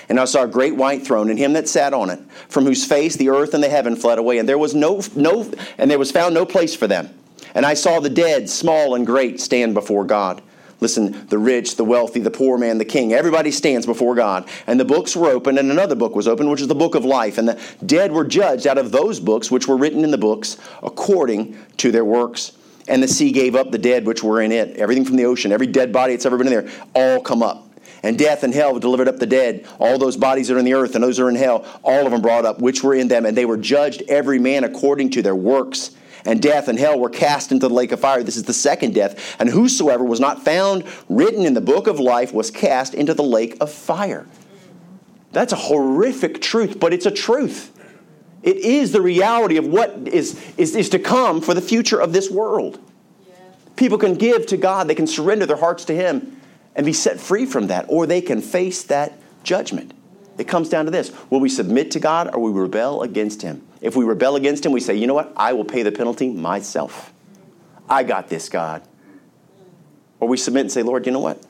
[0.09, 2.85] And I saw a great white throne, and him that sat on it, from whose
[2.85, 5.49] face the earth and the heaven fled away, and there was no, no
[5.79, 7.17] and there was found no place for them.
[7.55, 10.43] And I saw the dead, small and great, stand before God.
[10.81, 14.49] Listen, the rich, the wealthy, the poor man, the king, everybody stands before God.
[14.67, 17.05] And the books were opened, and another book was opened, which is the book of
[17.05, 17.37] life.
[17.37, 20.57] And the dead were judged out of those books which were written in the books
[20.83, 22.53] according to their works.
[22.87, 24.77] And the sea gave up the dead which were in it.
[24.77, 27.65] Everything from the ocean, every dead body that's ever been in there, all come up.
[28.05, 29.67] And death and hell delivered up the dead.
[29.81, 32.07] All those bodies that are in the earth and those that are in hell, all
[32.07, 33.27] of them brought up, which were in them.
[33.27, 37.11] And they were judged every man according to their works and death and hell were
[37.11, 38.23] cast into the lake of fire.
[38.23, 39.37] This is the second death.
[39.39, 43.23] And whosoever was not found written in the book of life was cast into the
[43.23, 44.27] lake of fire.
[45.33, 47.73] That's a horrific truth, but it's a truth.
[48.43, 52.13] It is the reality of what is, is, is to come for the future of
[52.13, 52.79] this world.
[53.77, 56.41] People can give to God, they can surrender their hearts to Him
[56.75, 59.13] and be set free from that, or they can face that
[59.43, 59.93] judgment.
[60.39, 63.43] It comes down to this will we submit to God or will we rebel against
[63.43, 63.68] Him?
[63.81, 65.33] If we rebel against Him, we say, you know what?
[65.37, 67.13] I will pay the penalty myself.
[67.89, 68.83] I got this, God.
[70.21, 71.43] Or we submit and say, Lord, you know what?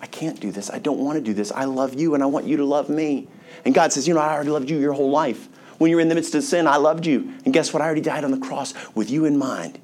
[0.00, 0.68] I can't do this.
[0.70, 1.52] I don't want to do this.
[1.52, 3.28] I love you and I want you to love me.
[3.64, 5.48] And God says, you know, I already loved you your whole life.
[5.78, 7.32] When you were in the midst of sin, I loved you.
[7.44, 7.82] And guess what?
[7.82, 9.78] I already died on the cross with you in mind.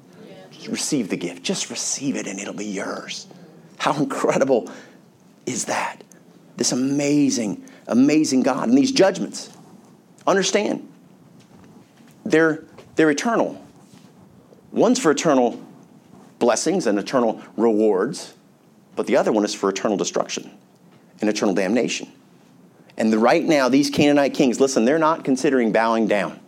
[0.51, 1.43] Just receive the gift.
[1.43, 3.27] Just receive it and it'll be yours.
[3.77, 4.69] How incredible
[5.45, 6.03] is that?
[6.57, 8.69] This amazing, amazing God.
[8.69, 9.49] And these judgments,
[10.27, 10.87] understand,
[12.25, 12.63] they're,
[12.95, 13.63] they're eternal.
[14.71, 15.61] One's for eternal
[16.39, 18.33] blessings and eternal rewards,
[18.95, 20.51] but the other one is for eternal destruction
[21.19, 22.11] and eternal damnation.
[22.97, 26.39] And the, right now, these Canaanite kings, listen, they're not considering bowing down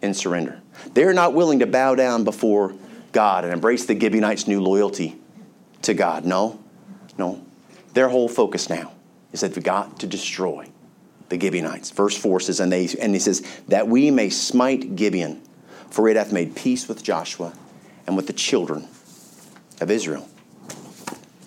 [0.00, 0.60] in surrender.
[0.94, 2.74] They're not willing to bow down before
[3.12, 5.18] God and embrace the Gibeonites' new loyalty
[5.82, 6.24] to God.
[6.24, 6.58] No,
[7.18, 7.44] no.
[7.94, 8.92] Their whole focus now
[9.32, 10.71] is that they've got to destroy
[11.32, 11.90] the Gibeonites.
[11.90, 15.40] Verse 4 says, and, they, and he says, that we may smite Gibeon,
[15.88, 17.54] for it hath made peace with Joshua
[18.06, 18.86] and with the children
[19.80, 20.28] of Israel.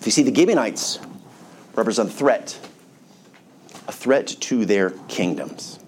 [0.00, 0.98] If you see, the Gibeonites
[1.76, 2.58] represent a threat,
[3.86, 5.78] a threat to their kingdoms,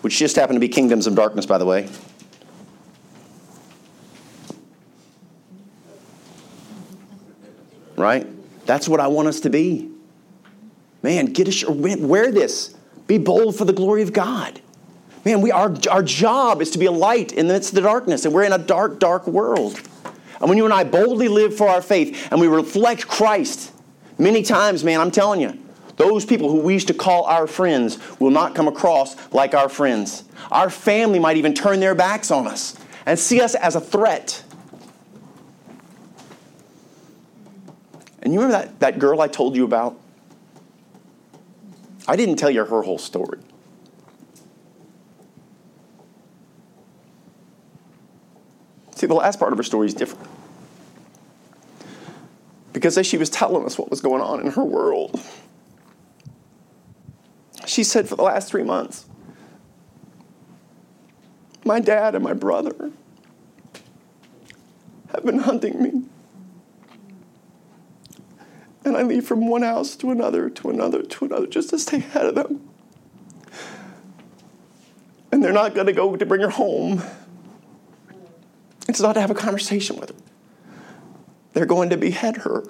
[0.00, 1.88] which just happen to be kingdoms of darkness, by the way.
[7.96, 8.26] Right?
[8.66, 9.90] That's what I want us to be.
[11.02, 12.74] Man, get a, wear this.
[13.06, 14.60] Be bold for the glory of God.
[15.24, 17.82] Man, we, our, our job is to be a light in the midst of the
[17.82, 19.80] darkness, and we're in a dark, dark world.
[20.40, 23.72] And when you and I boldly live for our faith and we reflect Christ,
[24.18, 25.58] many times, man, I'm telling you,
[25.96, 29.68] those people who we used to call our friends will not come across like our
[29.68, 30.24] friends.
[30.50, 32.74] Our family might even turn their backs on us
[33.04, 34.42] and see us as a threat.
[38.22, 39.98] And you remember that, that girl I told you about?
[42.06, 43.38] I didn't tell you her whole story.
[48.96, 50.28] See, the last part of her story is different.
[52.72, 55.20] Because as she was telling us what was going on in her world,
[57.66, 59.06] she said for the last three months,
[61.64, 62.90] my dad and my brother
[65.12, 66.02] have been hunting me.
[68.84, 71.98] And I leave from one house to another, to another, to another, just to stay
[71.98, 72.68] ahead of them.
[75.32, 77.02] And they're not going to go to bring her home.
[78.88, 80.16] It's not to have a conversation with her.
[81.52, 82.64] They're going to behead her.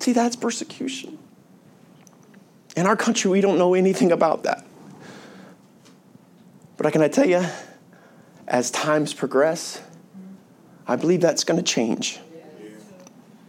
[0.00, 1.18] See, that's persecution.
[2.76, 4.66] In our country, we don't know anything about that.
[6.76, 7.44] But I can I tell you,
[8.50, 9.80] as times progress,
[10.86, 12.18] I believe that's going to change.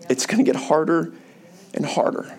[0.08, 1.12] It's going to get harder
[1.74, 2.38] and harder.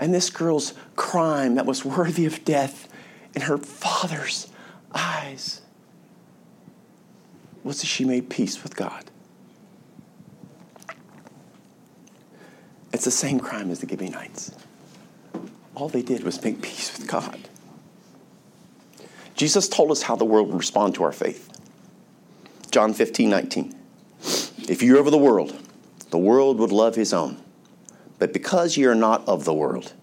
[0.00, 2.88] And this girl's crime that was worthy of death
[3.34, 4.48] in her father's
[4.94, 5.60] eyes
[7.62, 9.04] was that she made peace with God.
[12.94, 14.52] It's the same crime as the Gibeonites.
[15.74, 17.49] All they did was make peace with God.
[19.40, 21.48] Jesus told us how the world would respond to our faith.
[22.70, 23.74] John 15, 19.
[24.68, 25.56] If you're of the world,
[26.10, 27.42] the world would love his own.
[28.18, 29.94] But because ye are not of the world,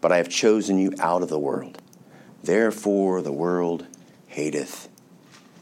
[0.00, 1.80] but I have chosen you out of the world,
[2.42, 3.86] therefore the world
[4.26, 4.88] hateth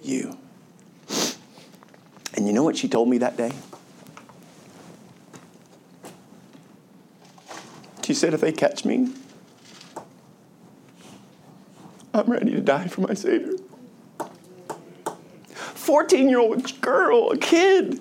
[0.03, 0.39] you.
[2.33, 3.53] And you know what she told me that day?
[8.05, 9.13] She said, If they catch me,
[12.15, 13.55] I'm ready to die for my Savior.
[15.49, 18.01] 14 year old girl, a kid.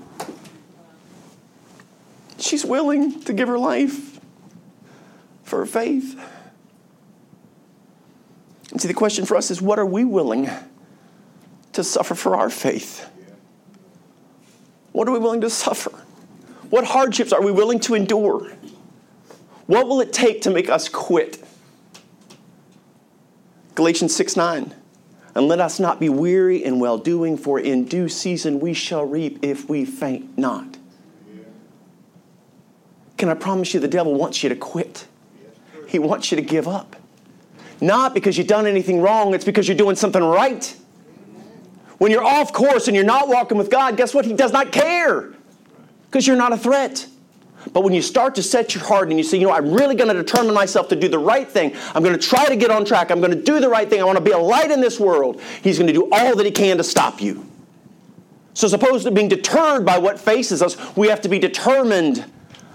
[2.38, 4.20] She's willing to give her life
[5.43, 6.20] for her faith.
[8.72, 10.49] And see, the question for us is what are we willing
[11.74, 13.10] to suffer for our faith?
[14.91, 15.91] What are we willing to suffer?
[16.70, 18.51] What hardships are we willing to endure?
[19.68, 21.47] What will it take to make us quit?
[23.78, 24.73] Galatians 6 9.
[25.36, 29.05] And let us not be weary in well doing, for in due season we shall
[29.05, 30.78] reap if we faint not.
[33.17, 35.07] Can I promise you, the devil wants you to quit?
[35.88, 36.95] He wants you to give up.
[37.80, 40.75] Not because you've done anything wrong, it's because you're doing something right.
[41.99, 44.25] When you're off course and you're not walking with God, guess what?
[44.25, 45.36] He does not care
[46.09, 47.05] because you're not a threat.
[47.74, 49.95] But when you start to set your heart and you say, you know, I'm really
[49.95, 52.72] going to determine myself to do the right thing, I'm going to try to get
[52.72, 54.72] on track, I'm going to do the right thing, I want to be a light
[54.72, 57.45] in this world, he's going to do all that he can to stop you.
[58.53, 62.26] So, as opposed to being deterred by what faces us, we have to be determined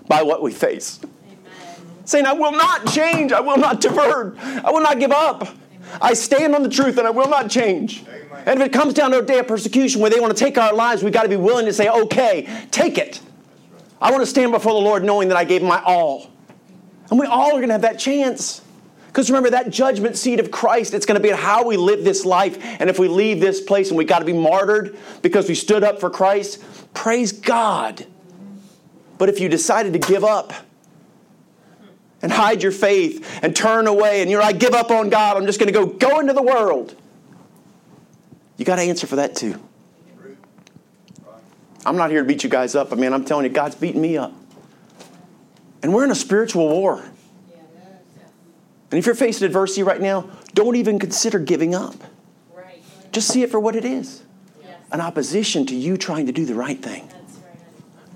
[0.06, 1.00] by what we face.
[1.02, 2.04] Amen.
[2.04, 5.42] Saying, I will not change, I will not divert, I will not give up.
[5.42, 5.58] Amen.
[6.00, 8.04] I stand on the truth and I will not change.
[8.04, 8.42] Amen.
[8.46, 10.58] And if it comes down to a day of persecution where they want to take
[10.58, 13.20] our lives, we've got to be willing to say, okay, take it.
[14.02, 16.28] I want to stand before the Lord knowing that I gave my all.
[17.08, 18.60] And we all are going to have that chance.
[19.06, 22.24] Because remember, that judgment seat of Christ, it's going to be how we live this
[22.24, 22.58] life.
[22.80, 25.84] And if we leave this place and we got to be martyred because we stood
[25.84, 28.04] up for Christ, praise God.
[29.18, 30.52] But if you decided to give up
[32.22, 35.36] and hide your faith and turn away and you're, like, I give up on God,
[35.36, 36.96] I'm just going to go go into the world.
[38.56, 39.60] You got to answer for that too.
[41.84, 42.92] I'm not here to beat you guys up.
[42.92, 44.32] I mean, I'm telling you, God's beating me up.
[45.82, 47.02] And we're in a spiritual war.
[48.90, 51.94] And if you're facing adversity right now, don't even consider giving up.
[53.10, 54.22] Just see it for what it is
[54.92, 57.08] an opposition to you trying to do the right thing.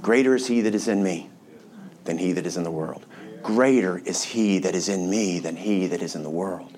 [0.03, 1.31] Greater is He that is in me
[2.05, 3.07] than He that is in the world.
[3.43, 6.71] Greater is He that is in me than He that is in the world.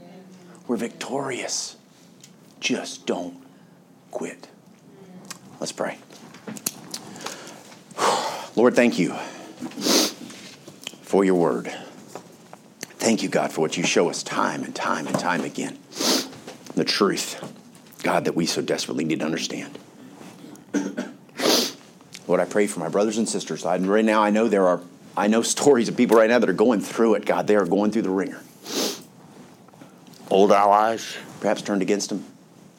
[0.69, 1.77] We're victorious.
[2.61, 3.37] Just don't
[4.13, 4.49] quit.
[5.59, 5.99] Let's pray.
[8.59, 9.15] Lord, thank you
[11.03, 11.73] for your word.
[12.81, 15.79] Thank you, God, for what you show us time and time and time again.
[16.75, 17.41] The truth,
[18.03, 19.79] God, that we so desperately need to understand.
[22.27, 23.65] Lord, I pray for my brothers and sisters.
[23.65, 24.81] I, right now, I know there are,
[25.17, 27.25] I know stories of people right now that are going through it.
[27.25, 28.43] God, they are going through the wringer.
[30.33, 32.25] Old allies, perhaps turned against them,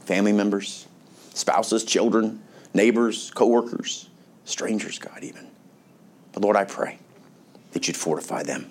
[0.04, 0.90] family members,
[1.34, 4.10] spouses, children, neighbors, coworkers,
[4.44, 5.49] strangers, God, even.
[6.32, 7.00] But Lord, I pray
[7.72, 8.70] that you'd fortify them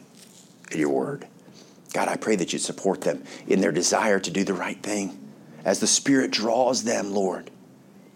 [0.71, 1.27] in your word.
[1.93, 5.19] God, I pray that you'd support them in their desire to do the right thing.
[5.65, 7.51] As the Spirit draws them, Lord,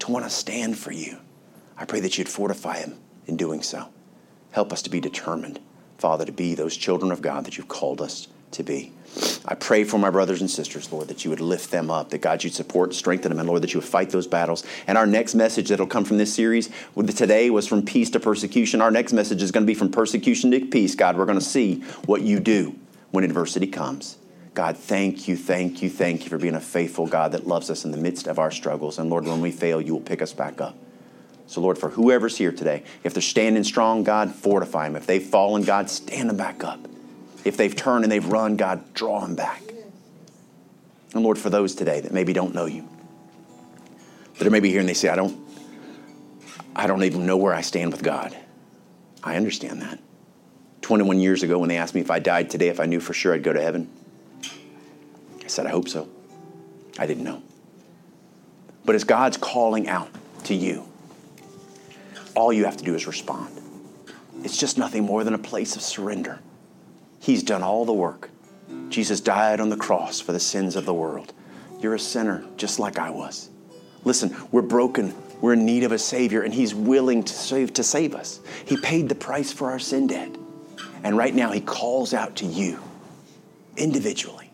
[0.00, 1.18] to want to stand for you,
[1.76, 3.88] I pray that you'd fortify them in doing so.
[4.50, 5.58] Help us to be determined,
[5.98, 8.92] Father, to be those children of God that you've called us to be.
[9.44, 12.22] I pray for my brothers and sisters, Lord, that you would lift them up, that
[12.22, 14.64] God, you'd support, strengthen them, and Lord, that you would fight those battles.
[14.86, 18.80] And our next message that'll come from this series today was from peace to persecution.
[18.80, 20.94] Our next message is going to be from persecution to peace.
[20.94, 22.74] God, we're going to see what you do
[23.10, 24.16] when adversity comes.
[24.54, 27.84] God, thank you, thank you, thank you for being a faithful God that loves us
[27.84, 28.98] in the midst of our struggles.
[28.98, 30.76] And Lord, when we fail, you will pick us back up.
[31.46, 34.96] So, Lord, for whoever's here today, if they're standing strong, God, fortify them.
[34.96, 36.86] If they've fallen, God, stand them back up.
[37.44, 39.62] If they've turned and they've run, God, draw them back.
[41.14, 42.88] And Lord, for those today that maybe don't know you,
[44.38, 45.38] that are maybe here and they say, I don't,
[46.74, 48.36] I don't even know where I stand with God.
[49.22, 49.98] I understand that.
[50.80, 53.12] 21 years ago, when they asked me if I died today, if I knew for
[53.12, 53.88] sure I'd go to heaven,
[54.44, 56.08] I said, I hope so.
[56.98, 57.42] I didn't know.
[58.84, 60.08] But as God's calling out
[60.44, 60.88] to you,
[62.34, 63.60] all you have to do is respond.
[64.42, 66.40] It's just nothing more than a place of surrender.
[67.22, 68.30] He's done all the work.
[68.88, 71.32] Jesus died on the cross for the sins of the world.
[71.80, 73.48] You're a sinner just like I was.
[74.02, 75.14] Listen, we're broken.
[75.40, 78.40] We're in need of a Savior, and He's willing to save, to save us.
[78.64, 80.34] He paid the price for our sin debt.
[81.04, 82.80] And right now, He calls out to you
[83.76, 84.50] individually,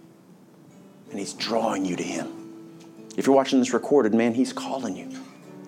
[1.11, 2.29] and He's drawing you to Him.
[3.17, 5.11] If you're watching this recorded, man, He's calling you.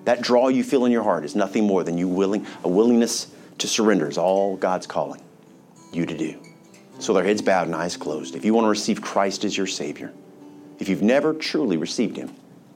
[0.04, 3.28] That draw you feel in your heart is nothing more than you willing, a willingness
[3.56, 5.22] to surrender is all God's calling
[5.92, 6.38] you to do.
[7.00, 8.36] So their heads bowed and eyes closed.
[8.36, 10.12] If you want to receive Christ as your Savior,
[10.78, 12.30] if you've never truly received Him,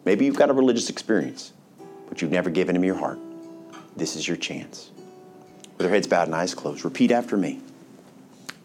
[0.07, 1.53] maybe you've got a religious experience,
[2.09, 3.19] but you've never given Him your heart,
[3.97, 4.91] this is your chance.
[5.77, 7.61] With their heads bowed and eyes closed, repeat after me.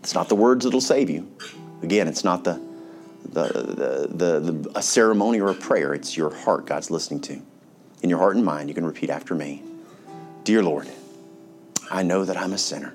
[0.02, 1.30] It's not the words that'll save you.
[1.84, 2.62] Again, it's not the,
[3.26, 5.94] the, the, the, the a ceremony or a prayer.
[5.94, 7.42] It's your heart God's listening to.
[8.02, 9.62] In your heart and mind, you can repeat after me
[10.46, 10.88] Dear Lord,
[11.92, 12.94] I know that I'm a sinner,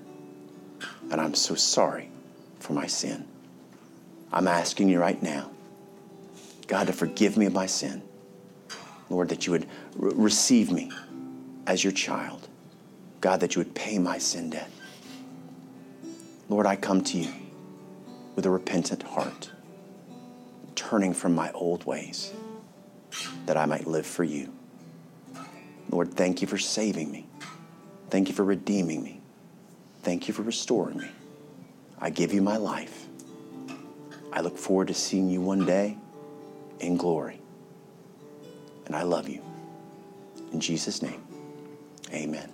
[1.11, 2.09] and I'm so sorry
[2.65, 3.27] for my sin.
[4.33, 5.51] I'm asking you right now,
[6.67, 8.03] God, to forgive me of my sin.
[9.11, 10.91] Lord, that you would re- receive me
[11.67, 12.49] as your child.
[13.21, 14.71] God, that you would pay my sin debt.
[16.49, 17.31] Lord, I come to you
[18.35, 19.51] with a repentant heart,
[20.75, 22.33] turning from my old ways,
[23.47, 24.53] that I might live for you.
[25.91, 27.27] Lord, thank you for saving me.
[28.11, 29.21] Thank you for redeeming me.
[30.03, 31.11] Thank you for restoring me.
[31.99, 33.07] I give you my life.
[34.33, 35.97] I look forward to seeing you one day
[36.81, 37.41] in glory.
[38.87, 39.43] And I love you.
[40.53, 41.23] In Jesus' name,
[42.13, 42.54] amen.